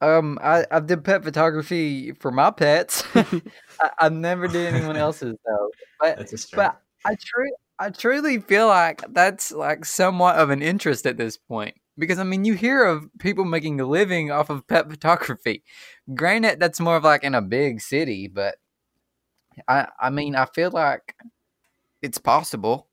[0.00, 3.04] Um, I I've did pet photography for my pets.
[3.14, 5.70] I, I never did anyone else's though.
[6.00, 11.16] But but I truly I truly feel like that's like somewhat of an interest at
[11.16, 11.74] this point.
[11.96, 15.64] Because I mean, you hear of people making a living off of pet photography.
[16.14, 18.56] Granted, that's more of like in a big city, but
[19.66, 21.16] I I mean, I feel like
[22.02, 22.87] it's possible.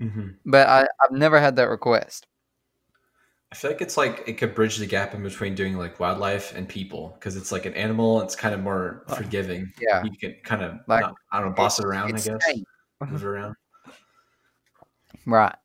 [0.00, 0.28] Mm-hmm.
[0.44, 2.26] But I I've never had that request.
[3.52, 6.54] I feel like it's like it could bridge the gap in between doing like wildlife
[6.54, 8.20] and people because it's like an animal.
[8.22, 9.72] It's kind of more forgiving.
[9.80, 12.14] Yeah, you can kind of like not, I don't know, boss it around.
[12.14, 12.42] I guess
[13.10, 13.56] move around.
[15.28, 15.56] Right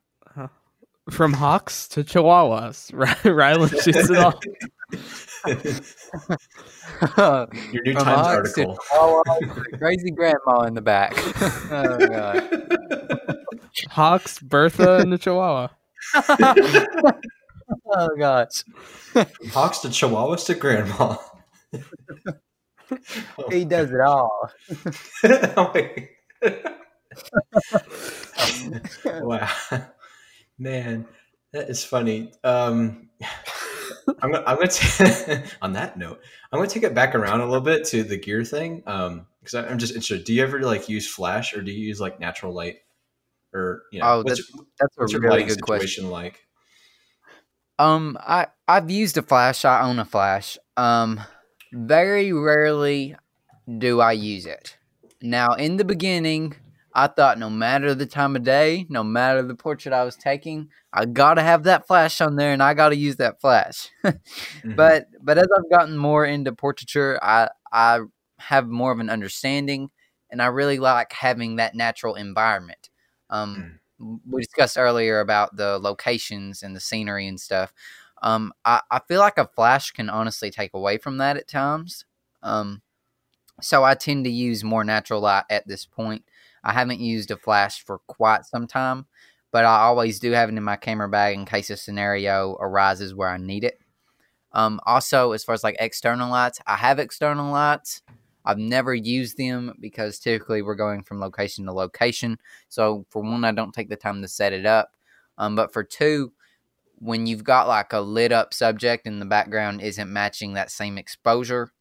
[1.10, 2.92] from hawks to chihuahuas.
[3.24, 4.40] Rylan shoots it all.
[7.72, 8.78] Your New from Times article.
[9.78, 11.14] crazy grandma in the back.
[11.72, 13.31] oh god.
[13.90, 15.70] Hawks, Bertha, and the Chihuahua.
[17.88, 18.64] oh gosh.
[19.12, 21.18] From hawks to Chihuahuas to grandma.
[23.52, 24.50] he does it all.
[29.06, 29.50] wow.
[30.58, 31.06] Man,
[31.54, 32.32] that is funny.
[32.44, 33.10] Um,
[34.22, 37.46] I'm gonna, I'm gonna t- on that note, I'm gonna take it back around a
[37.46, 38.84] little bit to the gear thing.
[38.86, 40.24] Um, because I'm just interested.
[40.24, 42.80] Do you ever like use flash or do you use like natural light?
[43.54, 46.10] Or you know, oh, that's, your, that's a really good question.
[46.10, 46.40] Like,
[47.80, 49.66] um, I I've used a flash.
[49.66, 50.58] I own a flash.
[50.78, 51.22] Um,
[51.74, 53.16] very rarely
[53.78, 54.78] do I use it.
[55.22, 56.56] Now, in the beginning,
[56.94, 60.70] I thought no matter the time of day, no matter the portrait I was taking,
[60.94, 63.90] I gotta have that flash on there and I gotta use that flash.
[64.04, 64.76] mm-hmm.
[64.76, 68.00] But but as I've gotten more into portraiture, I I
[68.40, 69.90] have more of an understanding
[70.30, 72.90] and I really like having that natural environment.
[73.32, 74.20] Um, mm.
[74.30, 77.74] we discussed earlier about the locations and the scenery and stuff.
[78.22, 82.06] Um, I, I feel like a flash can honestly take away from that at times.
[82.44, 82.82] Um,
[83.62, 86.24] so I tend to use more natural light at this point.
[86.64, 89.06] I haven't used a flash for quite some time,
[89.52, 93.16] but I always do have it in my camera bag in case a scenario arises
[93.16, 93.80] where I need it.
[94.54, 98.02] Um, also, as far as like external lights, I have external lights,
[98.46, 102.40] I've never used them because typically we're going from location to location.
[102.70, 104.94] So for one, I don't take the time to set it up.
[105.38, 106.34] Um, but for two,
[107.00, 110.98] when you've got like a lit up subject and the background isn't matching that same
[110.98, 111.72] exposure,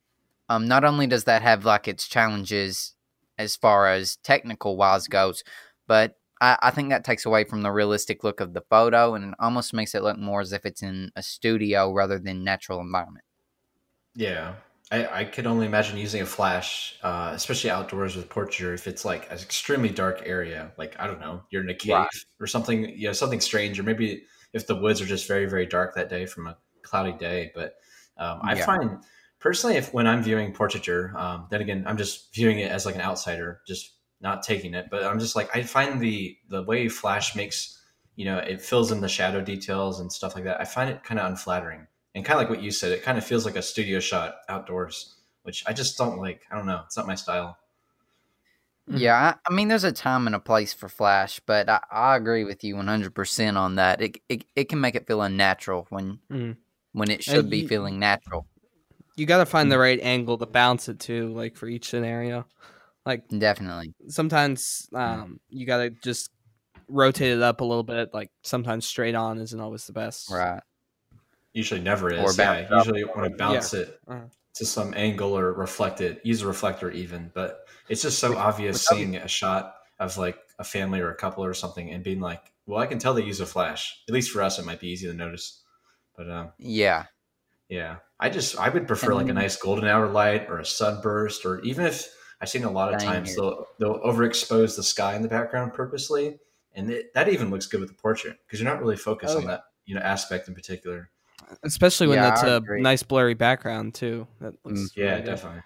[0.49, 2.95] um, not only does that have like its challenges
[3.39, 5.45] as far as technical wise goes,
[5.87, 9.35] but I, I think that takes away from the realistic look of the photo and
[9.39, 13.25] almost makes it look more as if it's in a studio rather than natural environment.
[14.15, 14.55] Yeah,
[14.93, 19.05] I, I could only imagine using a flash, uh, especially outdoors with portraiture, if it's
[19.05, 22.09] like an extremely dark area, like I don't know, you're in a cave right.
[22.41, 25.65] or something, you know, something strange, or maybe if the woods are just very, very
[25.65, 27.53] dark that day from a cloudy day.
[27.55, 27.77] But
[28.19, 28.67] um, I yeah.
[28.67, 28.99] find
[29.39, 32.97] personally, if when I'm viewing portraiture, um, then again, I'm just viewing it as like
[32.97, 34.89] an outsider, just not taking it.
[34.91, 37.81] But I'm just like I find the the way flash makes,
[38.17, 40.61] you know, it fills in the shadow details and stuff like that.
[40.61, 43.19] I find it kind of unflattering and kind of like what you said, it kind
[43.19, 46.43] of feels like a studio shot outdoors, which I just don't like.
[46.51, 46.83] I don't know.
[46.87, 47.57] It's not my style.
[48.89, 52.17] Yeah, I, I mean, there's a time and a place for Flash, but I, I
[52.17, 54.03] agree with you 100% on that.
[54.03, 56.57] It, it it can make it feel unnatural when mm.
[56.93, 58.47] when it should be feeling natural.
[59.15, 62.47] You got to find the right angle to bounce it to, like for each scenario.
[63.07, 63.95] Like definitely.
[64.09, 66.31] Sometimes um, you got to just
[66.89, 68.13] rotate it up a little bit.
[68.13, 70.31] Like sometimes straight on isn't always the best.
[70.33, 70.63] Right
[71.53, 72.39] usually never is.
[72.39, 73.81] Or yeah, usually want to bounce yeah.
[73.81, 74.21] it uh-huh.
[74.55, 76.21] to some angle or reflect it.
[76.25, 80.65] Use a reflector even, but it's just so obvious seeing a shot of like a
[80.65, 83.41] family or a couple or something and being like, well, I can tell they use
[83.41, 84.01] a flash.
[84.09, 85.63] At least for us, it might be easy to notice.
[86.17, 87.05] But um, yeah,
[87.69, 87.97] yeah.
[88.19, 91.61] I just I would prefer like a nice golden hour light or a sunburst, or
[91.61, 95.29] even if I've seen a lot of times they'll they'll overexpose the sky in the
[95.29, 96.39] background purposely,
[96.75, 99.39] and it, that even looks good with the portrait because you're not really focused oh,
[99.39, 99.49] on yeah.
[99.49, 101.11] that you know aspect in particular
[101.63, 104.27] especially when yeah, that's a nice blurry background too.
[104.41, 105.63] That looks mm, yeah, really definitely.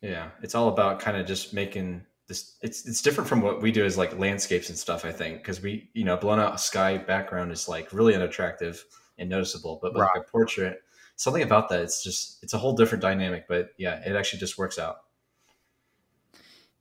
[0.00, 2.56] Yeah, it's all about kind of just making this.
[2.62, 5.04] It's it's different from what we do as like landscapes and stuff.
[5.04, 8.84] I think because we you know blown out sky background is like really unattractive
[9.18, 10.10] and noticeable, but right.
[10.14, 10.82] like a portrait,
[11.16, 13.46] something about that it's just it's a whole different dynamic.
[13.48, 14.96] But yeah, it actually just works out.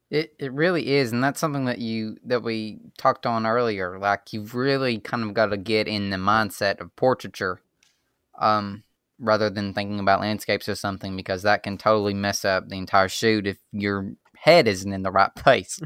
[0.09, 3.99] It it really is, and that's something that you that we talked on earlier.
[3.99, 7.61] Like you've really kind of got to get in the mindset of portraiture
[8.41, 8.83] um,
[9.19, 13.07] rather than thinking about landscapes or something because that can totally mess up the entire
[13.07, 15.79] shoot if your head isn't in the right place.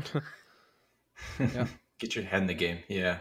[1.39, 1.67] yeah.
[1.99, 2.79] Get your head in the game.
[2.87, 3.19] Yeah.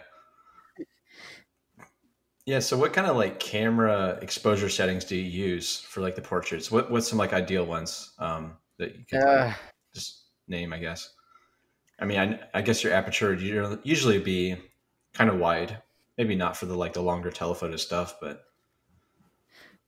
[2.47, 2.61] Yeah.
[2.61, 6.71] So, what kind of like camera exposure settings do you use for like the portraits?
[6.71, 9.55] What What's some like ideal ones um, that you can uh,
[9.95, 10.73] just name?
[10.73, 11.11] I guess.
[12.01, 14.57] I mean, I, I guess your aperture would usually be
[15.15, 15.81] kind of wide.
[16.19, 18.45] Maybe not for the like the longer telephoto stuff, but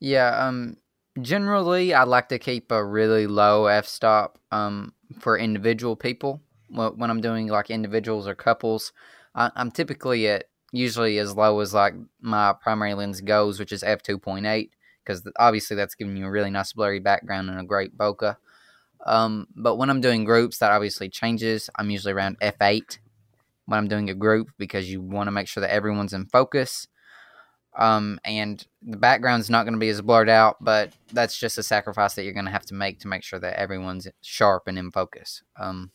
[0.01, 0.77] yeah, um,
[1.21, 7.11] generally, I like to keep a really low f stop um, for individual people when
[7.11, 8.93] I'm doing like individuals or couples.
[9.35, 13.83] I, I'm typically at usually as low as like my primary lens goes, which is
[13.83, 14.73] f two point eight,
[15.05, 18.37] because obviously that's giving you a really nice blurry background and a great bokeh.
[19.07, 21.71] Um, but when I'm doing groups, that obviously changes.
[21.77, 22.99] I'm usually around f eight
[23.67, 26.89] when I'm doing a group because you want to make sure that everyone's in focus.
[27.77, 31.63] Um, and the background's not going to be as blurred out, but that's just a
[31.63, 34.79] sacrifice that you're going to have to make to make sure that everyone's sharp and
[34.79, 35.43] in focus.
[35.59, 35.91] Um,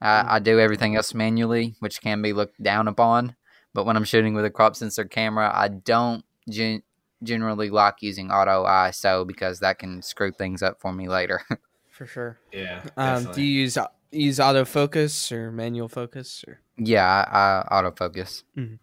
[0.00, 3.34] I, I, do everything else manually, which can be looked down upon.
[3.72, 6.82] But when I'm shooting with a crop sensor camera, I don't gen-
[7.22, 11.42] generally like using auto ISO because that can screw things up for me later.
[11.90, 12.38] for sure.
[12.52, 12.82] Yeah.
[12.96, 13.78] Um, do you use
[14.10, 16.60] use autofocus or manual focus or?
[16.78, 18.44] Yeah, I, I autofocus.
[18.56, 18.76] Mm-hmm.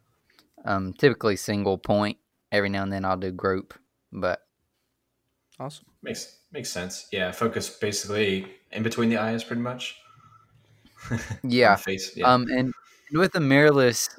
[0.65, 2.17] Um, typically single point.
[2.51, 3.73] Every now and then I'll do group,
[4.11, 4.39] but
[5.59, 7.07] awesome makes makes sense.
[7.11, 9.97] Yeah, focus basically in between the eyes, pretty much.
[11.43, 11.75] yeah.
[11.75, 12.15] face.
[12.15, 12.31] Yeah.
[12.31, 12.73] Um, and
[13.13, 14.09] with a mirrorless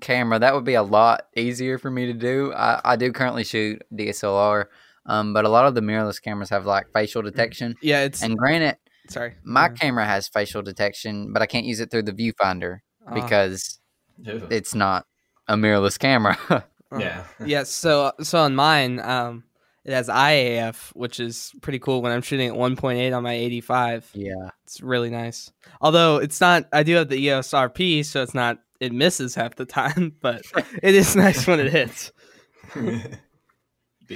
[0.00, 2.52] camera, that would be a lot easier for me to do.
[2.54, 4.66] I, I do currently shoot DSLR,
[5.06, 7.76] um, but a lot of the mirrorless cameras have like facial mm, detection.
[7.80, 8.76] Yeah, it's and granted,
[9.08, 9.76] sorry, my mm-hmm.
[9.76, 13.78] camera has facial detection, but I can't use it through the viewfinder uh, because
[14.24, 15.06] it's not
[15.48, 16.38] a mirrorless camera.
[16.98, 17.24] yeah.
[17.44, 17.62] yeah.
[17.64, 19.44] So so on mine, um,
[19.84, 23.34] it has Eye AF, which is pretty cool when I'm shooting at 1.8 on my
[23.34, 24.10] 85.
[24.14, 24.50] Yeah.
[24.64, 25.52] It's really nice.
[25.80, 29.56] Although it's not, I do have the EOS RP, so it's not, it misses half
[29.56, 30.42] the time, but
[30.82, 32.12] it is nice when it hits.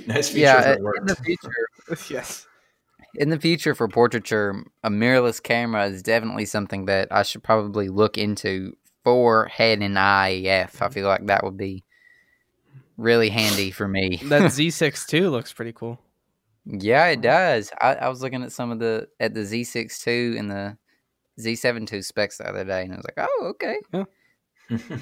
[0.07, 2.09] nice feature yeah, in the future.
[2.11, 2.46] yes.
[3.16, 7.88] In the future for portraiture, a mirrorless camera is definitely something that I should probably
[7.88, 8.74] look into
[9.09, 10.82] for head and Eye AF.
[10.82, 11.82] I feel like that would be
[12.98, 14.16] really handy for me.
[14.24, 15.98] that Z6 II looks pretty cool.
[16.66, 17.72] Yeah, it does.
[17.80, 20.76] I, I was looking at some of the at the Z6 II and the
[21.40, 23.78] Z7 II specs the other day, and I was like, oh, okay.
[23.94, 24.04] Yeah.
[24.68, 25.00] and,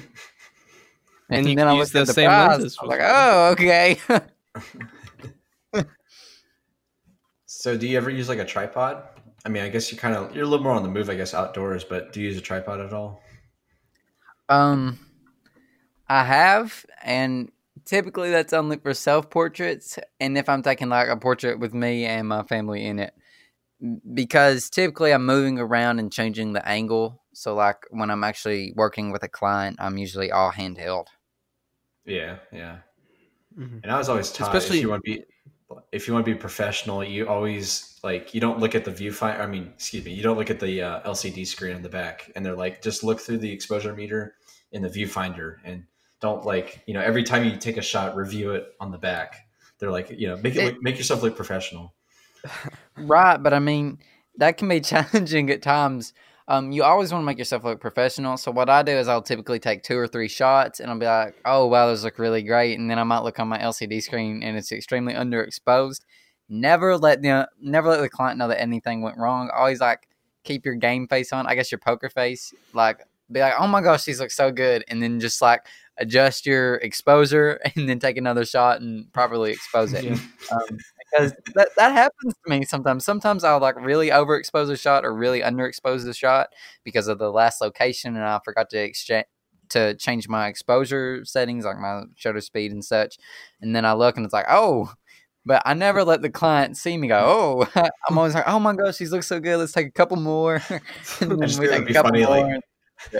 [1.29, 2.77] and then I looked at the same price, lenses.
[2.79, 3.99] I was like, oh, okay.
[7.45, 9.03] so, do you ever use like a tripod?
[9.45, 11.15] I mean, I guess you kind of you're a little more on the move, I
[11.15, 11.83] guess, outdoors.
[11.83, 13.21] But do you use a tripod at all?
[14.49, 14.99] Um,
[16.07, 17.51] I have, and
[17.85, 22.05] typically that's only for self portraits, and if I'm taking like a portrait with me
[22.05, 23.13] and my family in it,
[24.13, 27.21] because typically I'm moving around and changing the angle.
[27.33, 31.07] So like when I'm actually working with a client, I'm usually all handheld.
[32.05, 32.77] Yeah, yeah.
[33.57, 33.79] Mm-hmm.
[33.83, 35.23] And I was always taught especially if you want to be
[35.91, 39.41] if you want to be professional, you always like you don't look at the viewfinder.
[39.41, 42.31] I mean, excuse me, you don't look at the uh, LCD screen on the back,
[42.35, 44.35] and they're like just look through the exposure meter
[44.71, 45.83] in the viewfinder, and
[46.19, 49.47] don't like you know every time you take a shot, review it on the back.
[49.79, 51.93] They're like you know make it, make yourself look professional.
[52.97, 53.99] right, but I mean
[54.37, 56.13] that can be challenging at times.
[56.49, 58.37] Um, you always want to make yourself look professional.
[58.37, 61.05] So what I do is I'll typically take two or three shots, and I'll be
[61.05, 64.01] like, "Oh wow, those look really great," and then I might look on my LCD
[64.01, 66.01] screen and it's extremely underexposed.
[66.49, 69.49] Never let the never let the client know that anything went wrong.
[69.53, 70.07] Always like
[70.45, 71.45] keep your game face on.
[71.45, 72.53] I guess your poker face.
[72.73, 73.01] Like
[73.31, 75.65] be like, "Oh my gosh, these look so good," and then just like
[75.97, 80.03] adjust your exposure and then take another shot and properly expose it.
[80.03, 80.17] Yeah.
[80.51, 80.77] Um,
[81.11, 83.05] because that, that happens to me sometimes.
[83.05, 86.49] Sometimes I'll like really overexpose a shot or really underexpose the shot
[86.83, 89.25] because of the last location, and I forgot to exchange
[89.69, 93.17] to change my exposure settings, like my shutter speed and such.
[93.61, 94.93] And then I look and it's like, oh,
[95.45, 98.75] but I never let the client see me go, oh, I'm always like, oh my
[98.75, 99.57] gosh, these look so good.
[99.57, 100.61] Let's take a couple more.
[100.69, 100.81] and
[101.31, 102.47] then we take a couple funny, more.
[102.49, 102.61] Like,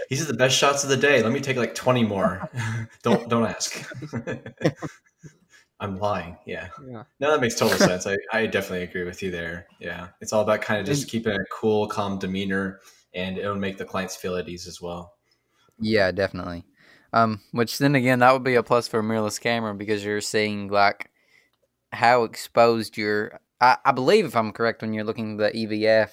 [0.10, 1.22] these are the best shots of the day.
[1.22, 2.50] Let me take like 20 more.
[3.04, 3.90] don't don't ask.
[5.80, 6.38] I'm lying.
[6.46, 6.70] Yeah.
[6.88, 7.04] yeah.
[7.20, 8.08] No, that makes total sense.
[8.08, 9.68] I, I definitely agree with you there.
[9.80, 10.08] Yeah.
[10.22, 12.80] It's all about kind of just keeping a cool, calm demeanor
[13.14, 15.14] and it'll make the clients feel at ease as well.
[15.80, 16.66] Yeah, definitely.
[17.14, 20.22] Um, which then again, that would be a plus for a mirrorless camera because you're
[20.22, 21.12] seeing like
[21.92, 23.40] how exposed you're.
[23.62, 26.10] I, I believe, if I'm correct, when you're looking at the EVF,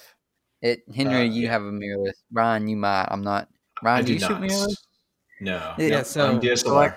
[0.61, 1.51] it Henry, uh, you yeah.
[1.51, 2.13] have a mirrorless.
[2.31, 3.07] Ryan, you might.
[3.09, 3.49] I'm not.
[3.85, 4.27] Ryan, do, do you not.
[4.27, 4.75] shoot mirrorless?
[5.39, 5.73] No.
[5.77, 5.89] Yeah.
[5.89, 6.95] No, so DSLR.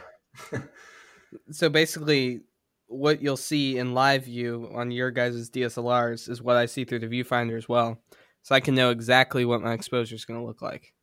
[1.51, 2.41] so basically,
[2.87, 7.01] what you'll see in live view on your guys' DSLRs is what I see through
[7.01, 7.99] the viewfinder as well.
[8.43, 10.95] So I can know exactly what my exposure is going to look like.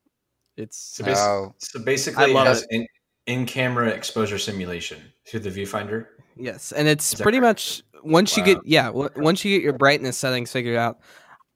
[0.58, 1.54] It's so, basi- oh.
[1.60, 2.88] so basically it has it.
[3.28, 6.08] in camera exposure simulation through the viewfinder.
[6.38, 7.84] Yes, and it's pretty correct?
[7.94, 8.46] much once wow.
[8.46, 11.00] you get yeah once you get your brightness settings figured out.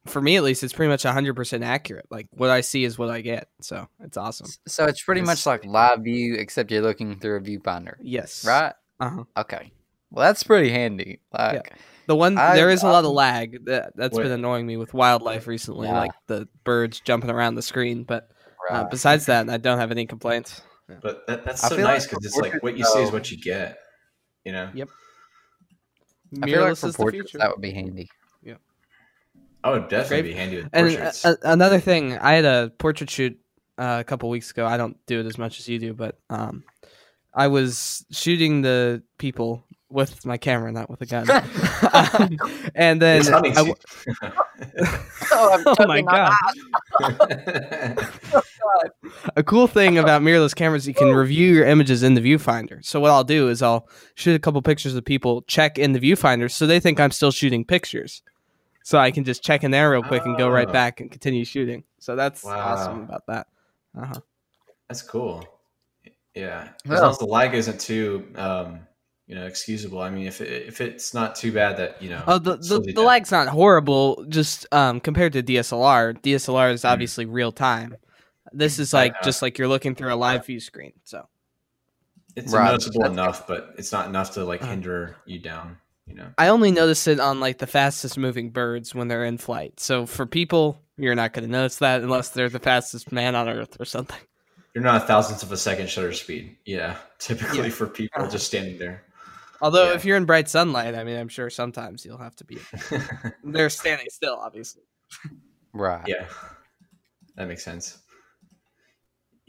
[0.05, 2.05] For me, at least, it's pretty much 100% accurate.
[2.09, 3.49] Like what I see is what I get.
[3.61, 4.47] So it's awesome.
[4.67, 7.95] So it's pretty it's, much like live view, except you're looking through a viewfinder.
[8.01, 8.45] Yes.
[8.45, 8.73] Right?
[8.99, 9.23] Uh huh.
[9.37, 9.71] Okay.
[10.11, 11.19] Well, that's pretty handy.
[11.31, 11.75] Like, yeah.
[12.07, 14.95] The one I, there is a lot of lag that that's been annoying me with
[14.95, 15.99] wildlife recently, yeah.
[15.99, 18.03] like the birds jumping around the screen.
[18.03, 18.31] But
[18.71, 18.79] uh, right.
[18.81, 20.59] uh, besides that, I don't have any complaints.
[20.89, 20.95] Yeah.
[21.03, 23.37] But that, that's so nice because like it's like what you see is what you
[23.37, 23.77] get.
[24.43, 24.71] You know.
[24.73, 24.89] Yep.
[26.41, 28.09] I feel like for portraits that would be handy.
[29.63, 29.71] Yeah.
[29.71, 31.25] Oh, definitely be handy with and portraits.
[31.25, 33.37] And another thing, I had a portrait shoot
[33.77, 34.65] uh, a couple weeks ago.
[34.65, 36.63] I don't do it as much as you do, but um,
[37.33, 41.29] I was shooting the people with my camera, not with a gun.
[41.93, 42.37] um,
[42.75, 43.41] and then I,
[45.31, 46.33] oh, oh my god!
[49.35, 52.83] a cool thing about mirrorless cameras, you can review your images in the viewfinder.
[52.85, 55.99] So what I'll do is I'll shoot a couple pictures of people, check in the
[55.99, 58.21] viewfinder, so they think I'm still shooting pictures.
[58.89, 60.73] So I can just check in there real quick and go right oh.
[60.73, 61.83] back and continue shooting.
[61.99, 62.57] So that's wow.
[62.57, 63.45] awesome about that.
[63.95, 64.19] Uh-huh.
[64.87, 65.45] That's cool.
[66.33, 68.79] Yeah, as well, long as the lag isn't too um,
[69.27, 70.01] you know excusable.
[70.01, 72.79] I mean, if it, if it's not too bad that you know, oh the the,
[72.79, 74.25] the lag's not horrible.
[74.27, 76.91] Just um, compared to DSLR, DSLR is mm-hmm.
[76.91, 77.33] obviously mm.
[77.33, 77.95] real time.
[78.53, 80.93] This is like just like you're looking through a live view screen.
[81.03, 81.27] So
[82.35, 82.71] it's right.
[82.71, 84.71] noticeable That's enough, but it's not enough to like uh-huh.
[84.71, 85.77] hinder you down.
[86.09, 89.37] You know, I only notice it on like the fastest moving birds when they're in
[89.37, 89.79] flight.
[89.79, 93.47] So for people, you're not going to notice that unless they're the fastest man on
[93.47, 94.19] earth or something.
[94.73, 96.57] You're not a thousandth of a second shutter speed.
[96.65, 97.69] Yeah, typically yeah.
[97.69, 99.03] for people just standing there.
[99.61, 99.95] Although yeah.
[99.95, 102.57] if you're in bright sunlight, I mean, I'm sure sometimes you'll have to be.
[103.43, 104.83] They're standing still, obviously.
[105.73, 106.07] Right.
[106.07, 106.25] Yeah,
[107.35, 107.99] that makes sense.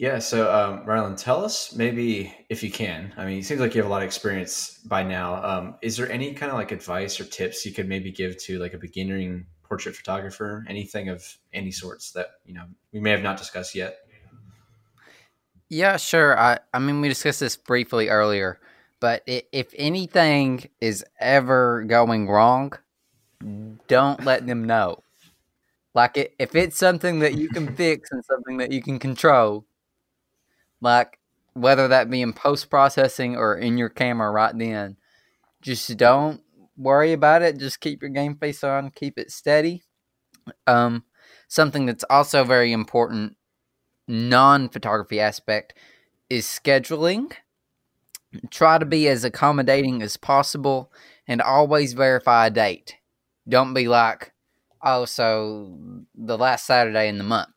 [0.00, 0.18] Yeah.
[0.18, 3.12] So, um, Rylan, tell us maybe if you can.
[3.18, 5.44] I mean, it seems like you have a lot of experience by now.
[5.44, 8.58] Um, is there any kind of like advice or tips you could maybe give to
[8.58, 10.64] like a beginning portrait photographer?
[10.70, 11.22] Anything of
[11.52, 13.98] any sorts that you know we may have not discussed yet?
[15.68, 16.38] Yeah, sure.
[16.38, 18.58] I I mean, we discussed this briefly earlier.
[19.00, 22.72] But if anything is ever going wrong,
[23.86, 25.02] don't let them know.
[25.94, 29.66] Like if it's something that you can fix and something that you can control,
[30.80, 31.18] like
[31.54, 34.96] whether that be in post processing or in your camera right then,
[35.62, 36.40] just don't
[36.76, 37.58] worry about it.
[37.58, 39.82] Just keep your game face on, keep it steady.
[40.66, 41.04] Um,
[41.48, 43.36] something that's also very important,
[44.08, 45.74] non photography aspect,
[46.28, 47.32] is scheduling.
[48.50, 50.92] Try to be as accommodating as possible
[51.26, 52.96] and always verify a date.
[53.48, 54.32] Don't be like,
[54.82, 55.76] oh, so
[56.14, 57.49] the last Saturday in the month,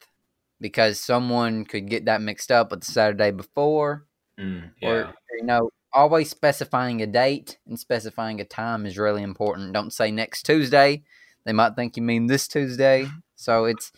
[0.64, 4.06] because someone could get that mixed up with the Saturday before.
[4.40, 4.90] Mm, yeah.
[4.90, 9.74] Or, you know, always specifying a date and specifying a time is really important.
[9.74, 11.04] Don't say next Tuesday.
[11.46, 13.10] They might think you mean this Tuesday.
[13.36, 13.92] So it's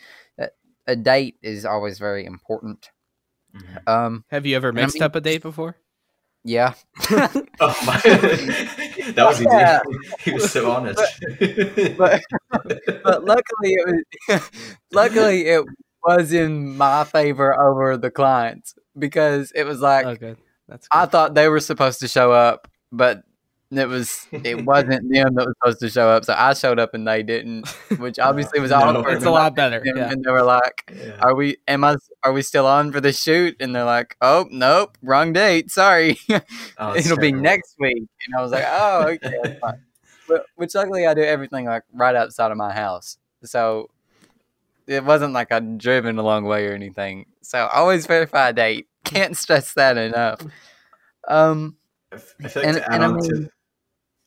[0.87, 2.89] a date is always very important.
[3.55, 3.89] Mm-hmm.
[3.89, 5.77] Um, Have you ever mixed I mean, up a date before?
[6.43, 6.73] Yeah.
[7.09, 7.99] oh my!
[8.03, 9.79] that was yeah.
[9.89, 10.13] easy.
[10.19, 11.01] He was so honest.
[11.97, 12.21] but,
[13.03, 14.51] but luckily, it was
[14.91, 15.65] luckily it
[16.05, 20.35] was in my favor over the clients because it was like oh, okay.
[20.67, 23.23] That's I thought they were supposed to show up, but
[23.71, 26.25] it was it wasn't them that was supposed to show up.
[26.25, 29.15] So I showed up and they didn't, which obviously was awkward.
[29.15, 29.81] It's a lot better.
[29.83, 30.11] Yeah.
[30.11, 31.17] And they were like, yeah.
[31.19, 31.57] "Are we?
[31.67, 31.97] Am I?
[32.23, 35.71] Are we still on for the shoot?" And they're like, "Oh nope, wrong date.
[35.71, 36.17] Sorry,
[36.77, 39.59] oh, it'll be next week." And I was like, "Oh okay,
[40.27, 43.89] but, which luckily I do everything like right outside of my house, so
[44.87, 47.25] it wasn't like I'd driven a long way or anything.
[47.41, 48.87] So always verify a date.
[49.03, 50.41] Can't stress that enough.
[51.27, 51.77] Um,
[52.11, 53.49] I feel like and, to add on I mean, to,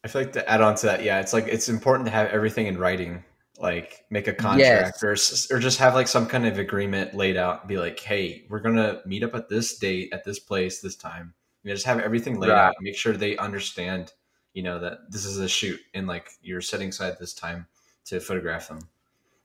[0.04, 2.28] I feel like to add on to that, yeah, it's like it's important to have
[2.28, 3.24] everything in writing.
[3.61, 5.50] Like make a contract yes.
[5.50, 7.66] or or just have like some kind of agreement laid out.
[7.66, 11.34] Be like, hey, we're gonna meet up at this date at this place this time.
[11.62, 12.68] You know, just have everything laid right.
[12.68, 12.76] out.
[12.80, 14.12] Make sure they understand.
[14.54, 17.66] You know that this is a shoot and like you're setting aside this time
[18.06, 18.80] to photograph them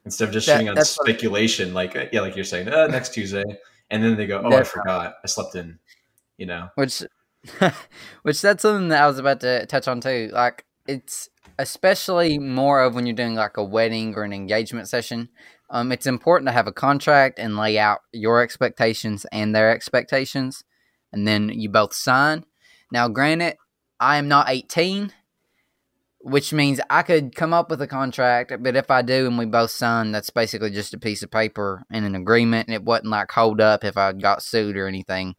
[0.06, 1.74] instead of just that, shooting on speculation.
[1.74, 3.44] Like yeah, like you're saying, uh, next Tuesday,
[3.90, 5.80] and then they go, oh, I forgot, I slept in.
[6.38, 7.04] You know, which
[8.24, 10.30] Which that's something that I was about to touch on too.
[10.32, 11.30] Like it's
[11.60, 15.30] especially more of when you're doing like a wedding or an engagement session.
[15.70, 20.64] Um, it's important to have a contract and lay out your expectations and their expectations,
[21.12, 22.46] and then you both sign.
[22.92, 23.58] Now, granted,
[24.00, 25.12] I am not 18,
[26.24, 29.46] which means I could come up with a contract, but if I do and we
[29.46, 33.10] both sign, that's basically just a piece of paper and an agreement, and it wasn't
[33.10, 35.36] like hold up if I got sued or anything.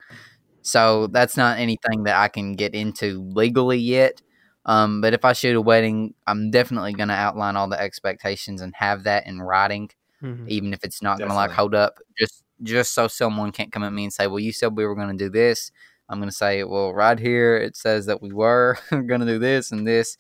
[0.61, 4.21] So that's not anything that I can get into legally yet.
[4.67, 8.61] Um, but if I shoot a wedding, I'm definitely going to outline all the expectations
[8.61, 9.89] and have that in writing,
[10.23, 10.47] mm-hmm.
[10.49, 11.99] even if it's not going to like hold up.
[12.19, 14.95] Just just so someone can't come at me and say, "Well, you said we were
[14.95, 15.73] going to do this."
[16.11, 19.39] I'm going to say, "Well, right here it says that we were going to do
[19.39, 20.19] this and this."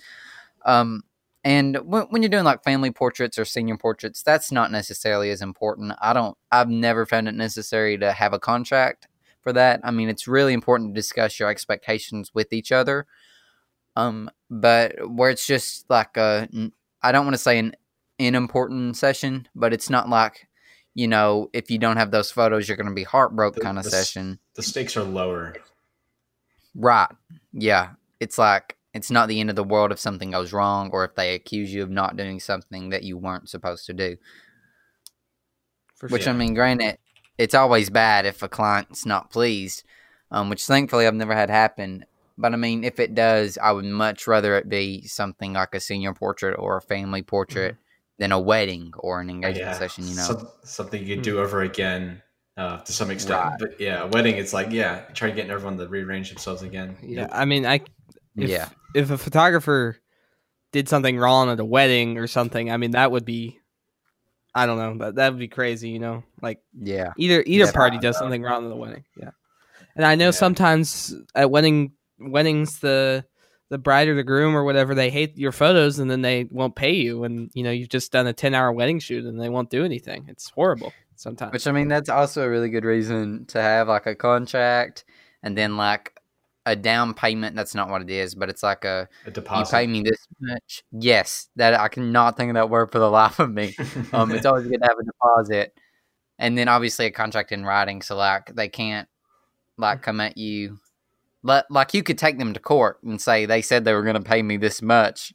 [0.64, 1.02] Um,
[1.42, 5.42] and when, when you're doing like family portraits or senior portraits, that's not necessarily as
[5.42, 5.92] important.
[6.00, 6.36] I don't.
[6.50, 9.08] I've never found it necessary to have a contract
[9.42, 9.80] for that.
[9.84, 13.06] I mean, it's really important to discuss your expectations with each other.
[13.94, 16.48] Um, but where it's just like a,
[17.02, 17.76] I don't want to say an
[18.18, 20.48] unimportant session, but it's not like,
[20.94, 23.84] you know, if you don't have those photos, you're going to be heartbroken kind of
[23.84, 24.38] session.
[24.54, 25.54] The stakes are lower.
[26.74, 27.10] Right.
[27.52, 27.90] Yeah.
[28.18, 31.16] It's like, it's not the end of the world if something goes wrong or if
[31.16, 34.16] they accuse you of not doing something that you weren't supposed to do.
[35.96, 36.32] For Which, sure.
[36.32, 36.98] I mean, granted,
[37.36, 39.82] it's always bad if a client's not pleased,
[40.30, 42.06] um, which thankfully I've never had happen.
[42.38, 45.80] But I mean, if it does, I would much rather it be something like a
[45.80, 47.82] senior portrait or a family portrait mm-hmm.
[48.18, 49.78] than a wedding or an engagement yeah.
[49.78, 50.06] session.
[50.06, 52.22] You know, Some, something you could do over again
[52.56, 53.40] uh, to some extent.
[53.40, 53.56] Right.
[53.58, 56.96] But yeah, a wedding, it's like yeah, try getting everyone to rearrange themselves again.
[57.02, 57.80] Yeah, I mean, I
[58.36, 59.96] if, yeah, if a photographer
[60.72, 63.60] did something wrong at a wedding or something, I mean, that would be
[64.54, 65.04] I don't know.
[65.04, 66.22] That that would be crazy, you know.
[66.40, 69.04] Like yeah, either either yeah, party does something wrong in the wedding.
[69.20, 69.30] Yeah,
[69.96, 70.30] and I know yeah.
[70.32, 73.24] sometimes at wedding weddings the
[73.70, 76.76] the bride or the groom or whatever they hate your photos and then they won't
[76.76, 79.48] pay you and you know you've just done a 10 hour wedding shoot and they
[79.48, 83.44] won't do anything it's horrible sometimes which i mean that's also a really good reason
[83.46, 85.04] to have like a contract
[85.42, 86.13] and then like
[86.66, 87.56] a down payment.
[87.56, 89.72] That's not what it is, but it's like a, a deposit.
[89.72, 90.82] You pay me this much.
[90.92, 93.76] Yes, that I cannot think of that word for the life of me.
[94.12, 95.76] Um, it's always good to have a deposit,
[96.38, 98.00] and then obviously a contract in writing.
[98.00, 99.08] So like they can't
[99.76, 100.78] like come at you.
[101.42, 104.14] Like, like you could take them to court and say they said they were going
[104.14, 105.34] to pay me this much.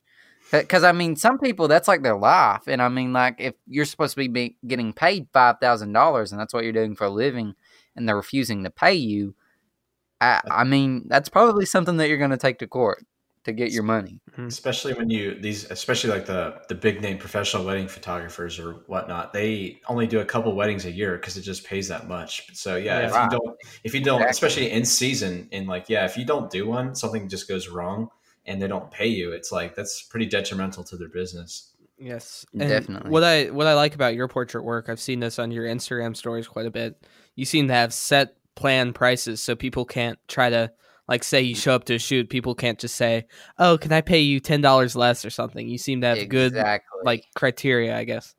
[0.51, 3.85] Because I mean, some people that's like their life, and I mean, like if you're
[3.85, 7.09] supposed to be getting paid five thousand dollars, and that's what you're doing for a
[7.09, 7.53] living,
[7.95, 9.35] and they're refusing to pay you,
[10.21, 13.05] I, I mean, that's probably something that you're going to take to court.
[13.49, 14.21] to get your money.
[14.31, 14.47] Mm-hmm.
[14.47, 19.33] Especially when you these, especially like the the big name professional wedding photographers or whatnot,
[19.33, 22.55] they only do a couple weddings a year because it just pays that much.
[22.55, 23.31] So yeah, yeah if right.
[23.31, 24.31] you don't, if you don't, exactly.
[24.31, 28.09] especially in season, and like yeah, if you don't do one, something just goes wrong,
[28.45, 31.73] and they don't pay you, it's like that's pretty detrimental to their business.
[31.97, 33.09] Yes, and definitely.
[33.09, 36.15] What I what I like about your portrait work, I've seen this on your Instagram
[36.15, 37.03] stories quite a bit.
[37.35, 40.71] You seem to have set plan prices, so people can't try to
[41.07, 43.25] like say you show up to a shoot, people can't just say,
[43.57, 46.59] "Oh, can I pay you ten dollars less or something?" You seem to have exactly.
[46.59, 48.35] good like criteria, I guess.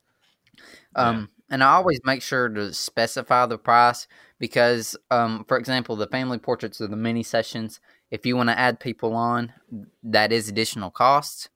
[0.95, 1.55] Um, yeah.
[1.55, 4.07] and I always make sure to specify the price
[4.39, 7.81] because, um, for example, the family portraits or the mini sessions.
[8.11, 9.53] If you want to add people on,
[10.03, 11.49] that is additional costs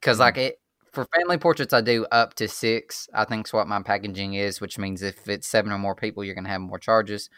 [0.00, 0.58] because like it
[0.94, 4.60] for family portraits i do up to six i think is what my packaging is
[4.60, 7.30] which means if it's seven or more people you're to have more charges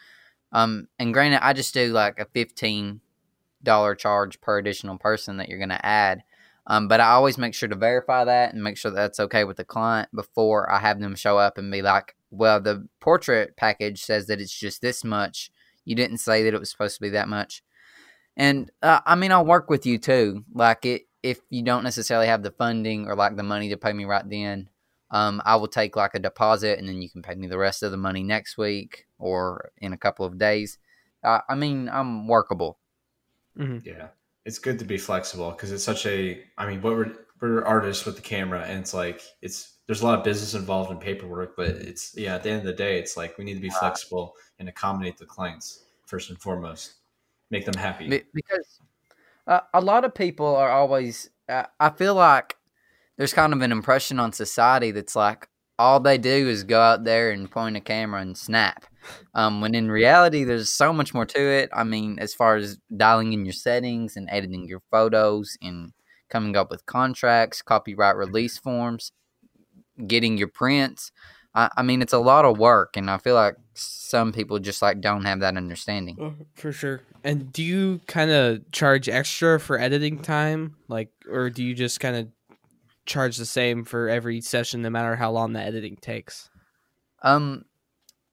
[0.51, 3.01] um and granted i just do like a 15
[3.63, 6.23] dollar charge per additional person that you're to add
[6.67, 9.45] um, but I always make sure to verify that and make sure that that's okay
[9.45, 13.55] with the client before I have them show up and be like, well, the portrait
[13.55, 15.49] package says that it's just this much.
[15.85, 17.63] You didn't say that it was supposed to be that much.
[18.35, 20.43] And uh, I mean, I'll work with you too.
[20.53, 23.93] Like it, if you don't necessarily have the funding or like the money to pay
[23.93, 24.69] me right then,
[25.11, 27.83] um, I will take like a deposit and then you can pay me the rest
[27.83, 30.77] of the money next week or in a couple of days.
[31.23, 32.77] Uh, I mean, I'm workable.
[33.57, 33.87] Mm-hmm.
[33.87, 34.07] Yeah,
[34.45, 36.43] it's good to be flexible because it's such a.
[36.57, 40.05] I mean, what we're we're artists with the camera, and it's like it's there's a
[40.05, 42.35] lot of business involved in paperwork, but it's yeah.
[42.35, 45.17] At the end of the day, it's like we need to be flexible and accommodate
[45.17, 46.95] the clients first and foremost,
[47.49, 48.07] make them happy.
[48.33, 48.79] Because
[49.47, 51.29] uh, a lot of people are always.
[51.49, 52.57] Uh, I feel like
[53.17, 55.47] there's kind of an impression on society that's like
[55.79, 58.85] all they do is go out there and point a camera and snap.
[59.33, 61.69] Um, when in reality, there's so much more to it.
[61.73, 65.93] I mean, as far as dialing in your settings and editing your photos and
[66.29, 69.11] coming up with contracts, copyright release forms,
[70.07, 71.11] getting your prints.
[71.55, 74.81] I, I mean, it's a lot of work, and I feel like some people just
[74.81, 76.17] like don't have that understanding.
[76.19, 77.01] Oh, for sure.
[77.23, 81.99] And do you kind of charge extra for editing time, like, or do you just
[81.99, 82.27] kind of
[83.05, 86.49] charge the same for every session, no matter how long the editing takes?
[87.21, 87.65] Um,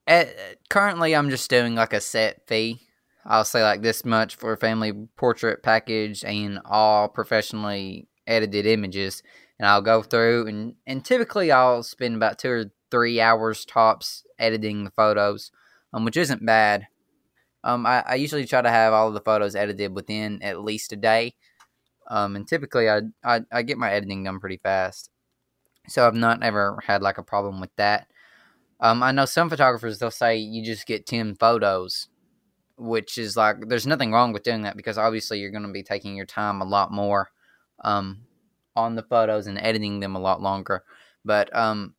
[0.07, 0.29] at,
[0.69, 2.81] currently, I'm just doing like a set fee.
[3.25, 9.23] I'll say like this much for a family portrait package and all professionally edited images,
[9.59, 14.24] and I'll go through and and typically I'll spend about two or three hours tops
[14.39, 15.51] editing the photos,
[15.93, 16.87] um, which isn't bad.
[17.63, 20.93] Um, I, I usually try to have all of the photos edited within at least
[20.93, 21.35] a day.
[22.09, 25.11] Um, and typically I, I, I get my editing done pretty fast.
[25.89, 28.07] So I've not ever had like a problem with that.
[28.81, 32.09] Um, I know some photographers they'll say you just get ten photos,
[32.77, 35.83] which is like there's nothing wrong with doing that because obviously you're going to be
[35.83, 37.31] taking your time a lot more
[37.83, 38.21] um,
[38.77, 40.85] on the photos and editing them a lot longer.
[41.25, 41.95] But um,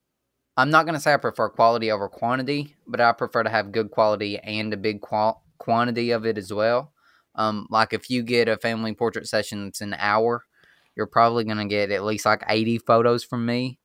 [0.57, 3.71] I'm not going to say I prefer quality over quantity, but I prefer to have
[3.71, 6.93] good quality and a big qual- quantity of it as well.
[7.35, 10.45] Um, like if you get a family portrait session that's an hour,
[10.95, 13.79] you're probably going to get at least like 80 photos from me,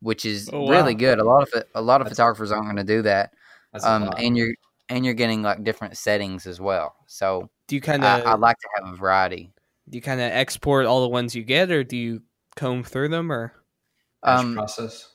[0.00, 0.70] which is oh, wow.
[0.70, 1.18] really good.
[1.18, 3.32] A lot of a lot of that's, photographers aren't going to do that.
[3.82, 4.54] Um, and you're
[4.88, 6.94] and you're getting like different settings as well.
[7.06, 8.26] So do you kind of?
[8.26, 9.52] I, I, like to have a variety.
[9.88, 12.22] Do you kind of export all the ones you get, or do you
[12.56, 13.52] comb through them, or
[14.22, 15.12] um, process?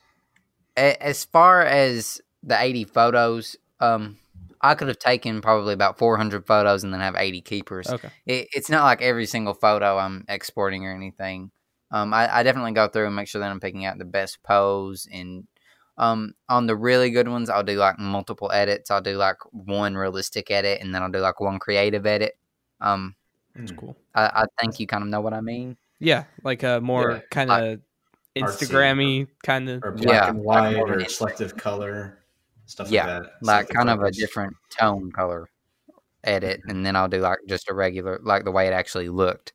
[0.76, 4.18] As far as the 80 photos, um,
[4.62, 7.90] I could have taken probably about 400 photos and then have 80 keepers.
[7.90, 8.10] Okay.
[8.26, 11.52] It, it's not like every single photo I'm exporting or anything.
[11.92, 14.42] Um, I, I, definitely go through and make sure that I'm picking out the best
[14.42, 15.08] pose.
[15.12, 15.48] And
[15.96, 18.90] um, on the really good ones, I'll do like multiple edits.
[18.90, 22.36] I'll do like one realistic edit and then I'll do like one creative edit.
[22.82, 23.16] Um,
[23.54, 23.96] That's cool.
[24.16, 25.78] I, I think you kind of know what I mean.
[26.00, 27.20] Yeah, like a more yeah.
[27.30, 27.80] kind of
[28.36, 32.24] Instagrammy kind of or black yeah, and white like or selective color
[32.66, 33.32] stuff yeah, like that.
[33.42, 35.50] Like kind of a different tone color
[36.24, 39.54] edit, and then I'll do like just a regular, like the way it actually looked.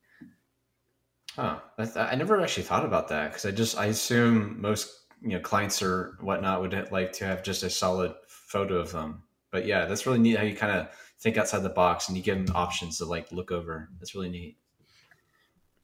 [1.37, 5.41] Oh, I never actually thought about that because I just I assume most you know
[5.41, 9.23] clients or whatnot would like to have just a solid photo of them.
[9.51, 10.89] But yeah, that's really neat how you kind of
[11.21, 13.89] think outside the box and you give them options to like look over.
[13.99, 14.59] That's really neat.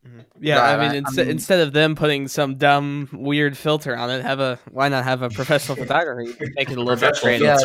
[0.06, 0.20] Mm-hmm.
[0.40, 3.96] Yeah, right, I mean, instead I mean, instead of them putting some dumb weird filter
[3.96, 6.22] on it, have a why not have a professional photographer
[6.56, 7.58] make it a little bit creative.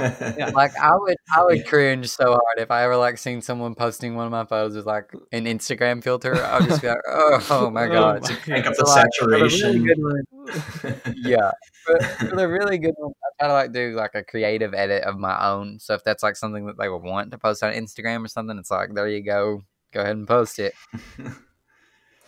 [0.00, 3.40] Yeah, yeah, like I would, I would cringe so hard if I ever like seen
[3.40, 6.42] someone posting one of my photos with like an Instagram filter.
[6.44, 9.86] I would just be like, oh, oh my god, oh crank up the so saturation.
[9.86, 11.52] Like, really yeah,
[11.86, 15.04] but for the really good ones, I try to like do like a creative edit
[15.04, 15.78] of my own.
[15.78, 18.58] So if that's like something that they would want to post on Instagram or something,
[18.58, 19.62] it's like there you go
[19.92, 20.74] go ahead and post it.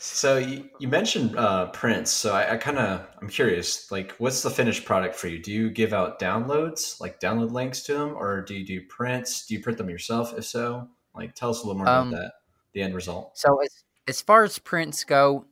[0.03, 2.11] So you, you mentioned uh, prints.
[2.11, 3.90] So I, I kind of I'm curious.
[3.92, 5.38] Like, what's the finished product for you?
[5.38, 9.46] Do you give out downloads, like download links to them, or do you do prints?
[9.46, 10.36] Do you print them yourself?
[10.36, 12.32] If so, like, tell us a little more um, about that.
[12.74, 13.38] The end result.
[13.38, 15.46] So as as far as prints go,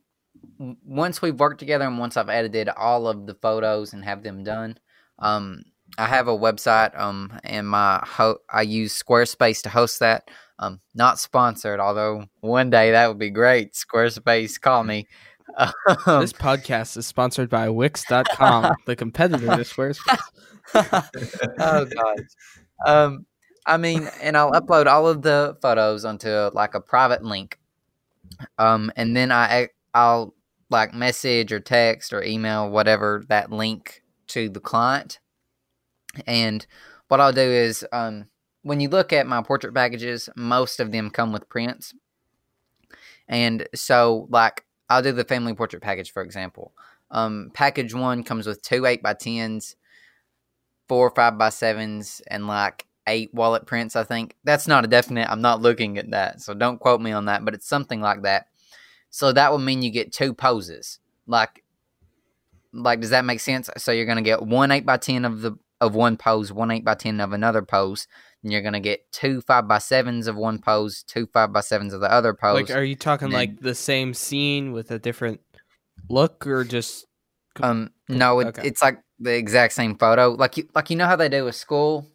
[0.85, 4.43] once we've worked together and once I've edited all of the photos and have them
[4.43, 4.77] done,
[5.19, 5.63] um,
[5.97, 10.29] I have a website, um, and my ho- I use Squarespace to host that.
[10.61, 13.73] Um, not sponsored, although one day that would be great.
[13.73, 15.07] Squarespace, call me.
[15.57, 15.71] Um,
[16.21, 20.19] this podcast is sponsored by Wix.com, the competitor to Squarespace.
[21.59, 22.19] oh god.
[22.85, 23.25] Um,
[23.65, 27.59] I mean, and I'll upload all of the photos onto like a private link.
[28.57, 30.35] Um, and then I I'll
[30.69, 35.19] like message or text or email whatever that link to the client.
[36.25, 36.65] And
[37.07, 38.27] what I'll do is um,
[38.63, 41.93] when you look at my portrait packages, most of them come with prints.
[43.27, 46.73] And so, like, I'll do the family portrait package, for example.
[47.09, 49.75] Um, package one comes with two 8 by 10s,
[50.87, 54.35] four 5 by 7s, and like eight wallet prints, I think.
[54.43, 55.29] That's not a definite.
[55.29, 56.41] I'm not looking at that.
[56.41, 58.47] So don't quote me on that, but it's something like that.
[59.09, 60.99] So that would mean you get two poses.
[61.27, 61.63] Like,
[62.73, 63.69] like does that make sense?
[63.77, 66.85] So you're gonna get one eight by ten of the of one pose, one eight
[66.85, 68.07] by ten of another pose,
[68.43, 71.93] and you're gonna get two five by sevens of one pose, two five by sevens
[71.93, 72.69] of the other pose.
[72.69, 75.41] Like, are you talking then, like the same scene with a different
[76.09, 77.05] look, or just?
[77.61, 78.67] Um, no, it, okay.
[78.67, 80.31] it's like the exact same photo.
[80.31, 82.07] Like you, like you know how they do with school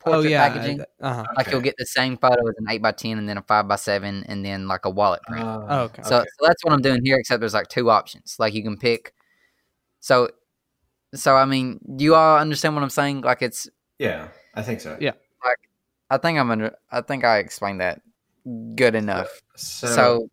[0.00, 0.48] portrait oh, yeah.
[0.48, 0.80] packaging.
[1.00, 1.24] Uh-huh.
[1.36, 1.52] Like okay.
[1.52, 3.76] you'll get the same photo as an eight by ten, and then a five by
[3.76, 5.44] seven, and then like a wallet print.
[5.44, 6.02] Uh, oh, okay.
[6.02, 6.28] So, okay.
[6.38, 7.18] so that's what I'm doing here.
[7.18, 8.36] Except there's like two options.
[8.38, 9.14] Like you can pick.
[10.00, 10.30] So,
[11.14, 13.22] so I mean, do you all understand what I'm saying?
[13.22, 13.68] Like it's.
[13.98, 14.96] Yeah, I think so.
[15.00, 15.12] Yeah.
[16.10, 16.74] I think I'm under.
[16.90, 18.00] I think I explained that
[18.74, 19.28] good enough.
[19.56, 19.86] So.
[19.86, 20.28] So,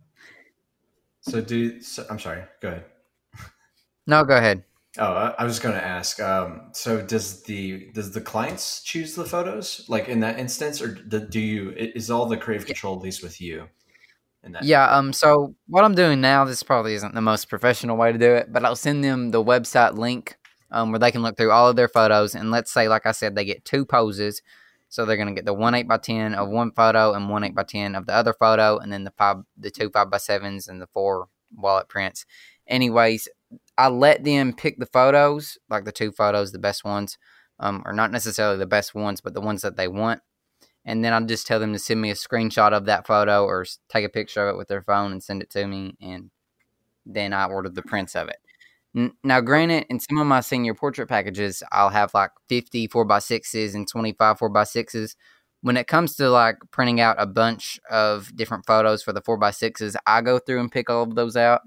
[1.22, 1.82] so do.
[1.82, 2.44] So, I'm sorry.
[2.62, 2.86] Go ahead.
[4.08, 4.64] No, go ahead.
[4.98, 6.22] Oh, I was going to ask.
[6.22, 10.88] Um, so, does the does the clients choose the photos, like in that instance, or
[10.88, 11.72] do you?
[11.72, 13.68] Is all the creative control at least with you?
[14.62, 14.90] yeah.
[14.90, 15.12] Um.
[15.12, 18.54] So, what I'm doing now, this probably isn't the most professional way to do it,
[18.54, 20.38] but I'll send them the website link,
[20.72, 23.12] um, where they can look through all of their photos, and let's say, like I
[23.12, 24.42] said, they get two poses.
[24.96, 27.54] So they're gonna get the one eight by ten of one photo and one eight
[27.54, 30.70] by ten of the other photo, and then the five, the two five by sevens
[30.70, 32.26] and the four wallet prints.
[32.66, 33.28] Anyways,
[33.78, 37.18] I let them pick the photos, like the two photos, the best ones,
[37.60, 40.22] um, or not necessarily the best ones, but the ones that they want.
[40.86, 43.66] And then I just tell them to send me a screenshot of that photo or
[43.90, 45.98] take a picture of it with their phone and send it to me.
[46.00, 46.32] And
[47.06, 48.38] then I order the prints of it.
[49.24, 53.88] Now, granted, in some of my senior portrait packages, I'll have like 50 4x6s and
[53.88, 55.16] 25 4x6s.
[55.62, 59.96] When it comes to like printing out a bunch of different photos for the 4x6s,
[60.08, 61.62] I go through and pick all of those out.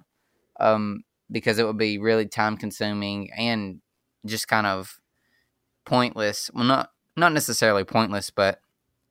[0.59, 3.81] Um, because it would be really time consuming and
[4.25, 4.99] just kind of
[5.85, 6.51] pointless.
[6.55, 8.61] Well, not not necessarily pointless, but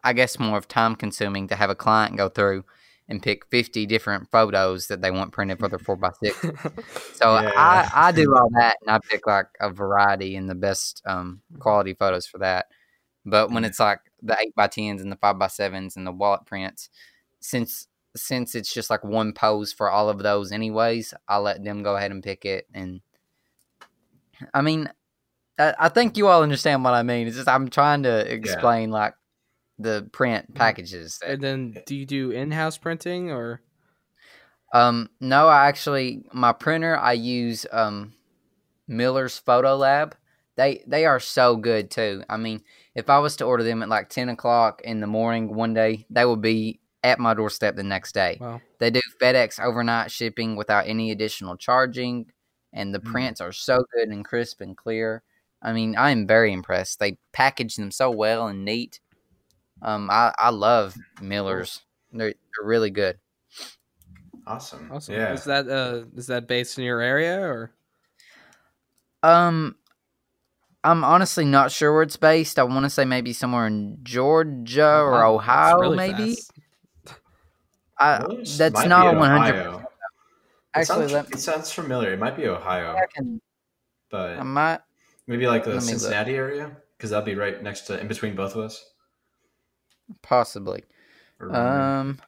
[0.03, 2.63] I guess more of time consuming to have a client go through
[3.09, 7.13] and pick 50 different photos that they want printed for their 4x6.
[7.15, 7.51] so yeah.
[7.55, 11.41] I, I do all that and I pick like a variety and the best um,
[11.59, 12.67] quality photos for that.
[13.25, 16.89] But when it's like the 8x10s and the 5x7s and the wallet prints,
[17.39, 21.83] since since it's just like one pose for all of those anyways, I'll let them
[21.83, 22.65] go ahead and pick it.
[22.73, 23.01] And
[24.53, 24.89] I mean,
[25.59, 27.27] I, I think you all understand what I mean.
[27.27, 28.95] It's just I'm trying to explain yeah.
[28.95, 29.13] like
[29.79, 31.19] the print packages.
[31.25, 33.61] And then, do you do in-house printing or?
[34.73, 38.13] Um, no, I actually my printer I use um
[38.87, 40.15] Miller's Photo Lab.
[40.55, 42.23] They they are so good too.
[42.29, 42.63] I mean,
[42.95, 46.05] if I was to order them at like ten o'clock in the morning one day,
[46.09, 48.37] they would be at my doorstep the next day.
[48.41, 48.61] Wow.
[48.79, 52.25] They do FedEx overnight shipping without any additional charging,
[52.73, 53.05] and the mm.
[53.05, 55.23] prints are so good and crisp and clear.
[55.61, 56.99] I mean, I am very impressed.
[56.99, 58.99] They package them so well and neat.
[59.81, 61.81] Um, I, I love Miller's.
[62.11, 63.17] They're, they're really good.
[64.45, 64.89] Awesome.
[64.91, 65.15] Awesome.
[65.15, 65.33] Yeah.
[65.33, 67.71] Is that uh is that based in your area or?
[69.23, 69.75] Um,
[70.83, 72.57] I'm honestly not sure where it's based.
[72.57, 76.35] I want to say maybe somewhere in Georgia oh, or Ohio, really maybe.
[76.35, 76.51] Fast.
[77.99, 78.25] I,
[78.57, 79.85] that's not one hundred.
[80.73, 82.13] Actually, sounds, it sounds familiar.
[82.13, 83.41] It might be Ohio, I can,
[84.11, 84.79] but I might
[85.25, 86.37] maybe like the Cincinnati look.
[86.37, 88.85] area because that'd be right next to in between both of us.
[90.21, 90.83] Possibly.
[91.39, 92.19] Um.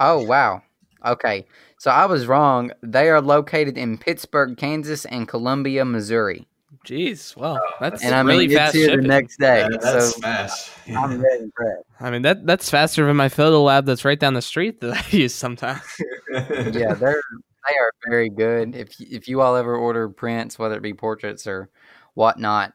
[0.00, 0.62] Oh wow.
[1.04, 1.46] Okay,
[1.78, 2.72] so I was wrong.
[2.82, 6.46] They are located in Pittsburg, Kansas, and Columbia, Missouri.
[6.86, 9.60] Jeez, well, Oh, that's and I mean, really it's fast here the next day.
[9.60, 10.72] Yeah, that's so fast.
[10.88, 11.84] I'm very impressed.
[12.00, 14.92] I mean that that's faster than my photo lab that's right down the street that
[15.12, 15.80] I use sometimes.
[16.32, 17.22] yeah, they're
[17.66, 18.74] they are very good.
[18.74, 21.70] If if you all ever order prints, whether it be portraits or
[22.14, 22.74] whatnot,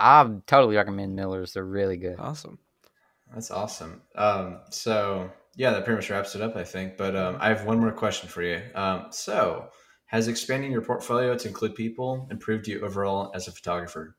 [0.00, 1.52] I totally recommend Miller's.
[1.52, 2.16] They're really good.
[2.18, 2.58] Awesome.
[3.32, 4.02] That's awesome.
[4.14, 6.96] Um, so yeah, that pretty much wraps it up, I think.
[6.96, 8.60] But um, I have one more question for you.
[8.74, 9.68] Um, so,
[10.06, 14.16] has expanding your portfolio to include people improved you overall as a photographer?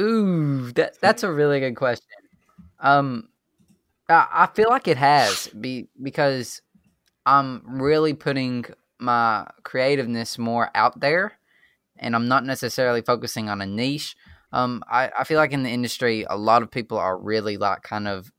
[0.00, 2.06] Ooh, that that's a really good question.
[2.80, 3.28] Um,
[4.08, 6.60] I, I feel like it has be because
[7.24, 8.66] I'm really putting
[8.98, 11.38] my creativeness more out there,
[11.98, 14.16] and I'm not necessarily focusing on a niche.
[14.52, 17.82] Um, I, I feel like in the industry, a lot of people are really like
[17.82, 18.32] kind of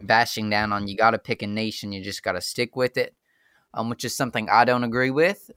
[0.00, 2.76] bashing down on you got to pick a niche and you just got to stick
[2.76, 3.14] with it,
[3.74, 5.50] um, which is something I don't agree with.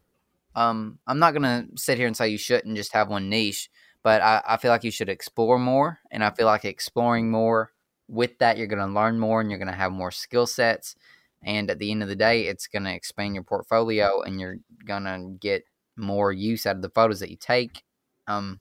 [0.56, 3.70] Um, I'm not gonna sit here and say you shouldn't just have one niche
[4.06, 7.72] but I, I feel like you should explore more and i feel like exploring more
[8.08, 10.96] with that you're going to learn more and you're going to have more skill sets
[11.44, 14.58] and at the end of the day it's going to expand your portfolio and you're
[14.86, 15.64] going to get
[15.98, 17.84] more use out of the photos that you take.
[18.28, 18.60] Um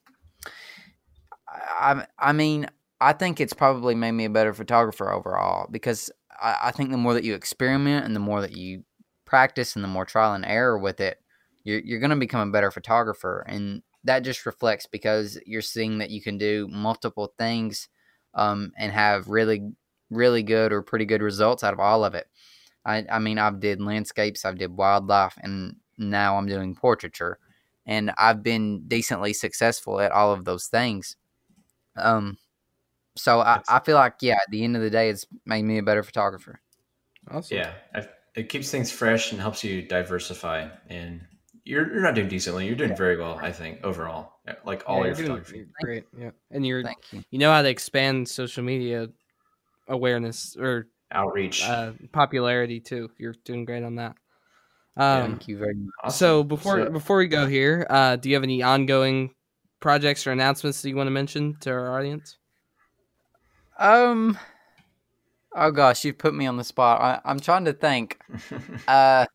[1.47, 2.67] i i mean
[2.99, 6.11] i think it's probably made me a better photographer overall because
[6.41, 8.83] I, I think the more that you experiment and the more that you
[9.25, 11.19] practice and the more trial and error with it
[11.65, 13.43] you're, you're going to become a better photographer.
[13.45, 17.89] And that just reflects because you're seeing that you can do multiple things
[18.33, 19.73] um, and have really
[20.11, 22.27] really good or pretty good results out of all of it.
[22.85, 27.39] I, I mean i've did landscapes i've did wildlife and now i'm doing portraiture
[27.85, 31.15] and i've been decently successful at all of those things
[31.97, 32.37] um
[33.17, 35.77] so I, I feel like yeah at the end of the day it's made me
[35.77, 36.61] a better photographer
[37.31, 37.57] Awesome.
[37.57, 40.69] Yeah, I, it keeps things fresh and helps you diversify.
[40.89, 41.21] And
[41.63, 42.67] you're you're not doing decently.
[42.67, 44.33] You're doing very well, I think, overall.
[44.63, 45.65] Like all Yeah, your you're doing photography.
[45.81, 46.03] great.
[46.17, 49.09] Yeah, and you're thank you you know how to expand social media
[49.87, 51.63] awareness or Outreach.
[51.63, 53.09] uh, popularity too.
[53.17, 54.15] You're doing great on that.
[54.97, 56.13] Um, thank you very much.
[56.13, 59.33] So before So- before we go here, uh, do you have any ongoing
[59.79, 62.37] projects or announcements that you want to mention to our audience?
[63.77, 64.39] um
[65.53, 68.17] oh gosh you've put me on the spot I, i'm trying to think
[68.87, 69.25] Uh,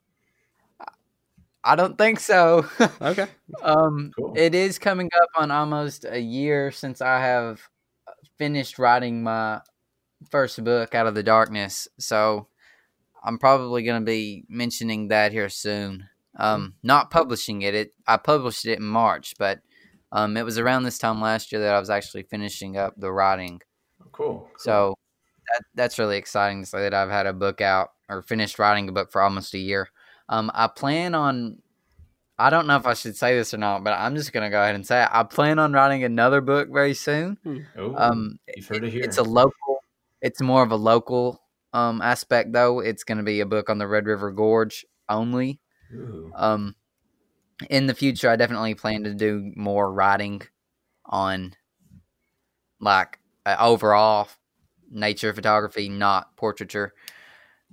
[1.63, 2.65] I don't think so.
[3.03, 3.27] Okay.
[3.63, 4.33] um, Cool.
[4.35, 7.61] it is coming up on almost a year since I have
[8.39, 9.61] finished writing my
[10.31, 11.87] first book, Out of the Darkness.
[11.99, 12.47] So
[13.23, 16.09] I'm probably going to be mentioning that here soon.
[16.37, 17.75] Um, not publishing it.
[17.75, 19.61] It I published it in March, but
[20.13, 23.13] um, it was around this time last year that I was actually finishing up the
[23.13, 23.61] writing.
[24.13, 24.49] cool.
[24.59, 24.95] So
[25.53, 28.89] that that's really exciting to say that I've had a book out or finished writing
[28.89, 29.89] a book for almost a year.
[30.29, 31.59] Um, I plan on.
[32.39, 34.63] I don't know if I should say this or not, but I'm just gonna go
[34.63, 35.09] ahead and say it.
[35.13, 37.37] I plan on writing another book very soon.
[37.77, 39.03] Oh, Um, you've heard it here.
[39.05, 39.83] it's a local.
[40.23, 41.40] It's more of a local
[41.73, 42.81] um aspect though.
[42.81, 45.61] It's gonna be a book on the Red River Gorge only.
[45.93, 46.33] Ooh.
[46.35, 46.75] Um,
[47.69, 50.43] in the future, I definitely plan to do more writing
[51.05, 51.55] on
[52.81, 54.29] like uh, overall
[54.91, 56.95] nature photography, not portraiture.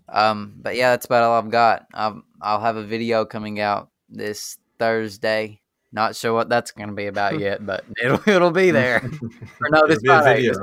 [0.10, 1.88] Um, but yeah, that's about all I've got.
[1.94, 5.62] I'll, I'll have a video coming out this Thursday.
[5.98, 8.98] Not sure what that's going to be about yet, but it'll it'll be there.
[9.62, 10.48] or no, this It'll be a Friday.
[10.48, 10.60] This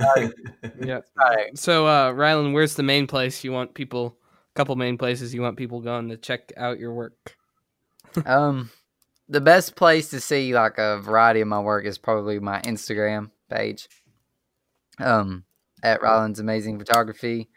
[0.00, 0.32] Friday.
[0.84, 1.00] Yeah.
[1.14, 1.50] Friday.
[1.54, 4.16] So, uh, Rylan, where's the main place you want people?
[4.52, 7.36] A couple main places you want people going to check out your work.
[8.26, 8.68] Um,
[9.28, 13.30] the best place to see like a variety of my work is probably my Instagram
[13.48, 13.88] page.
[14.98, 15.44] Um,
[15.84, 17.48] at Ryland's Amazing Photography.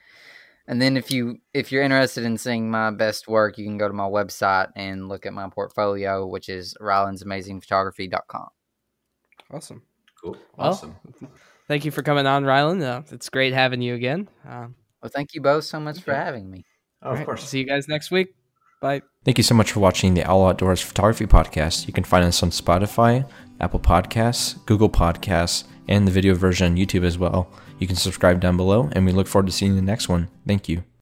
[0.67, 3.87] And then if you if you're interested in seeing my best work, you can go
[3.87, 8.47] to my website and look at my portfolio, which is rylandsamazingphotography.com.
[9.53, 9.81] Awesome.
[10.21, 10.35] cool.
[10.57, 10.95] Well, Awesome.
[11.67, 12.81] Thank you for coming on, Rylan.
[12.81, 14.27] Uh, it's great having you again.
[14.47, 16.19] Um, Well, thank you both so much for Okay.
[16.19, 16.65] having me.
[17.01, 17.47] Oh, of all right, course.
[17.47, 18.35] See you guys next week.
[18.81, 19.01] Bye.
[19.25, 21.87] Thank you so much for watching the All Outdoors Photography Podcast.
[21.87, 26.77] You can find us on Spotify, Apple Podcasts, Google Podcasts, and the video version on
[26.77, 27.49] YouTube as well.
[27.79, 30.09] You can subscribe down below, and we look forward to seeing you in the next
[30.09, 30.29] one.
[30.47, 30.83] Thank you.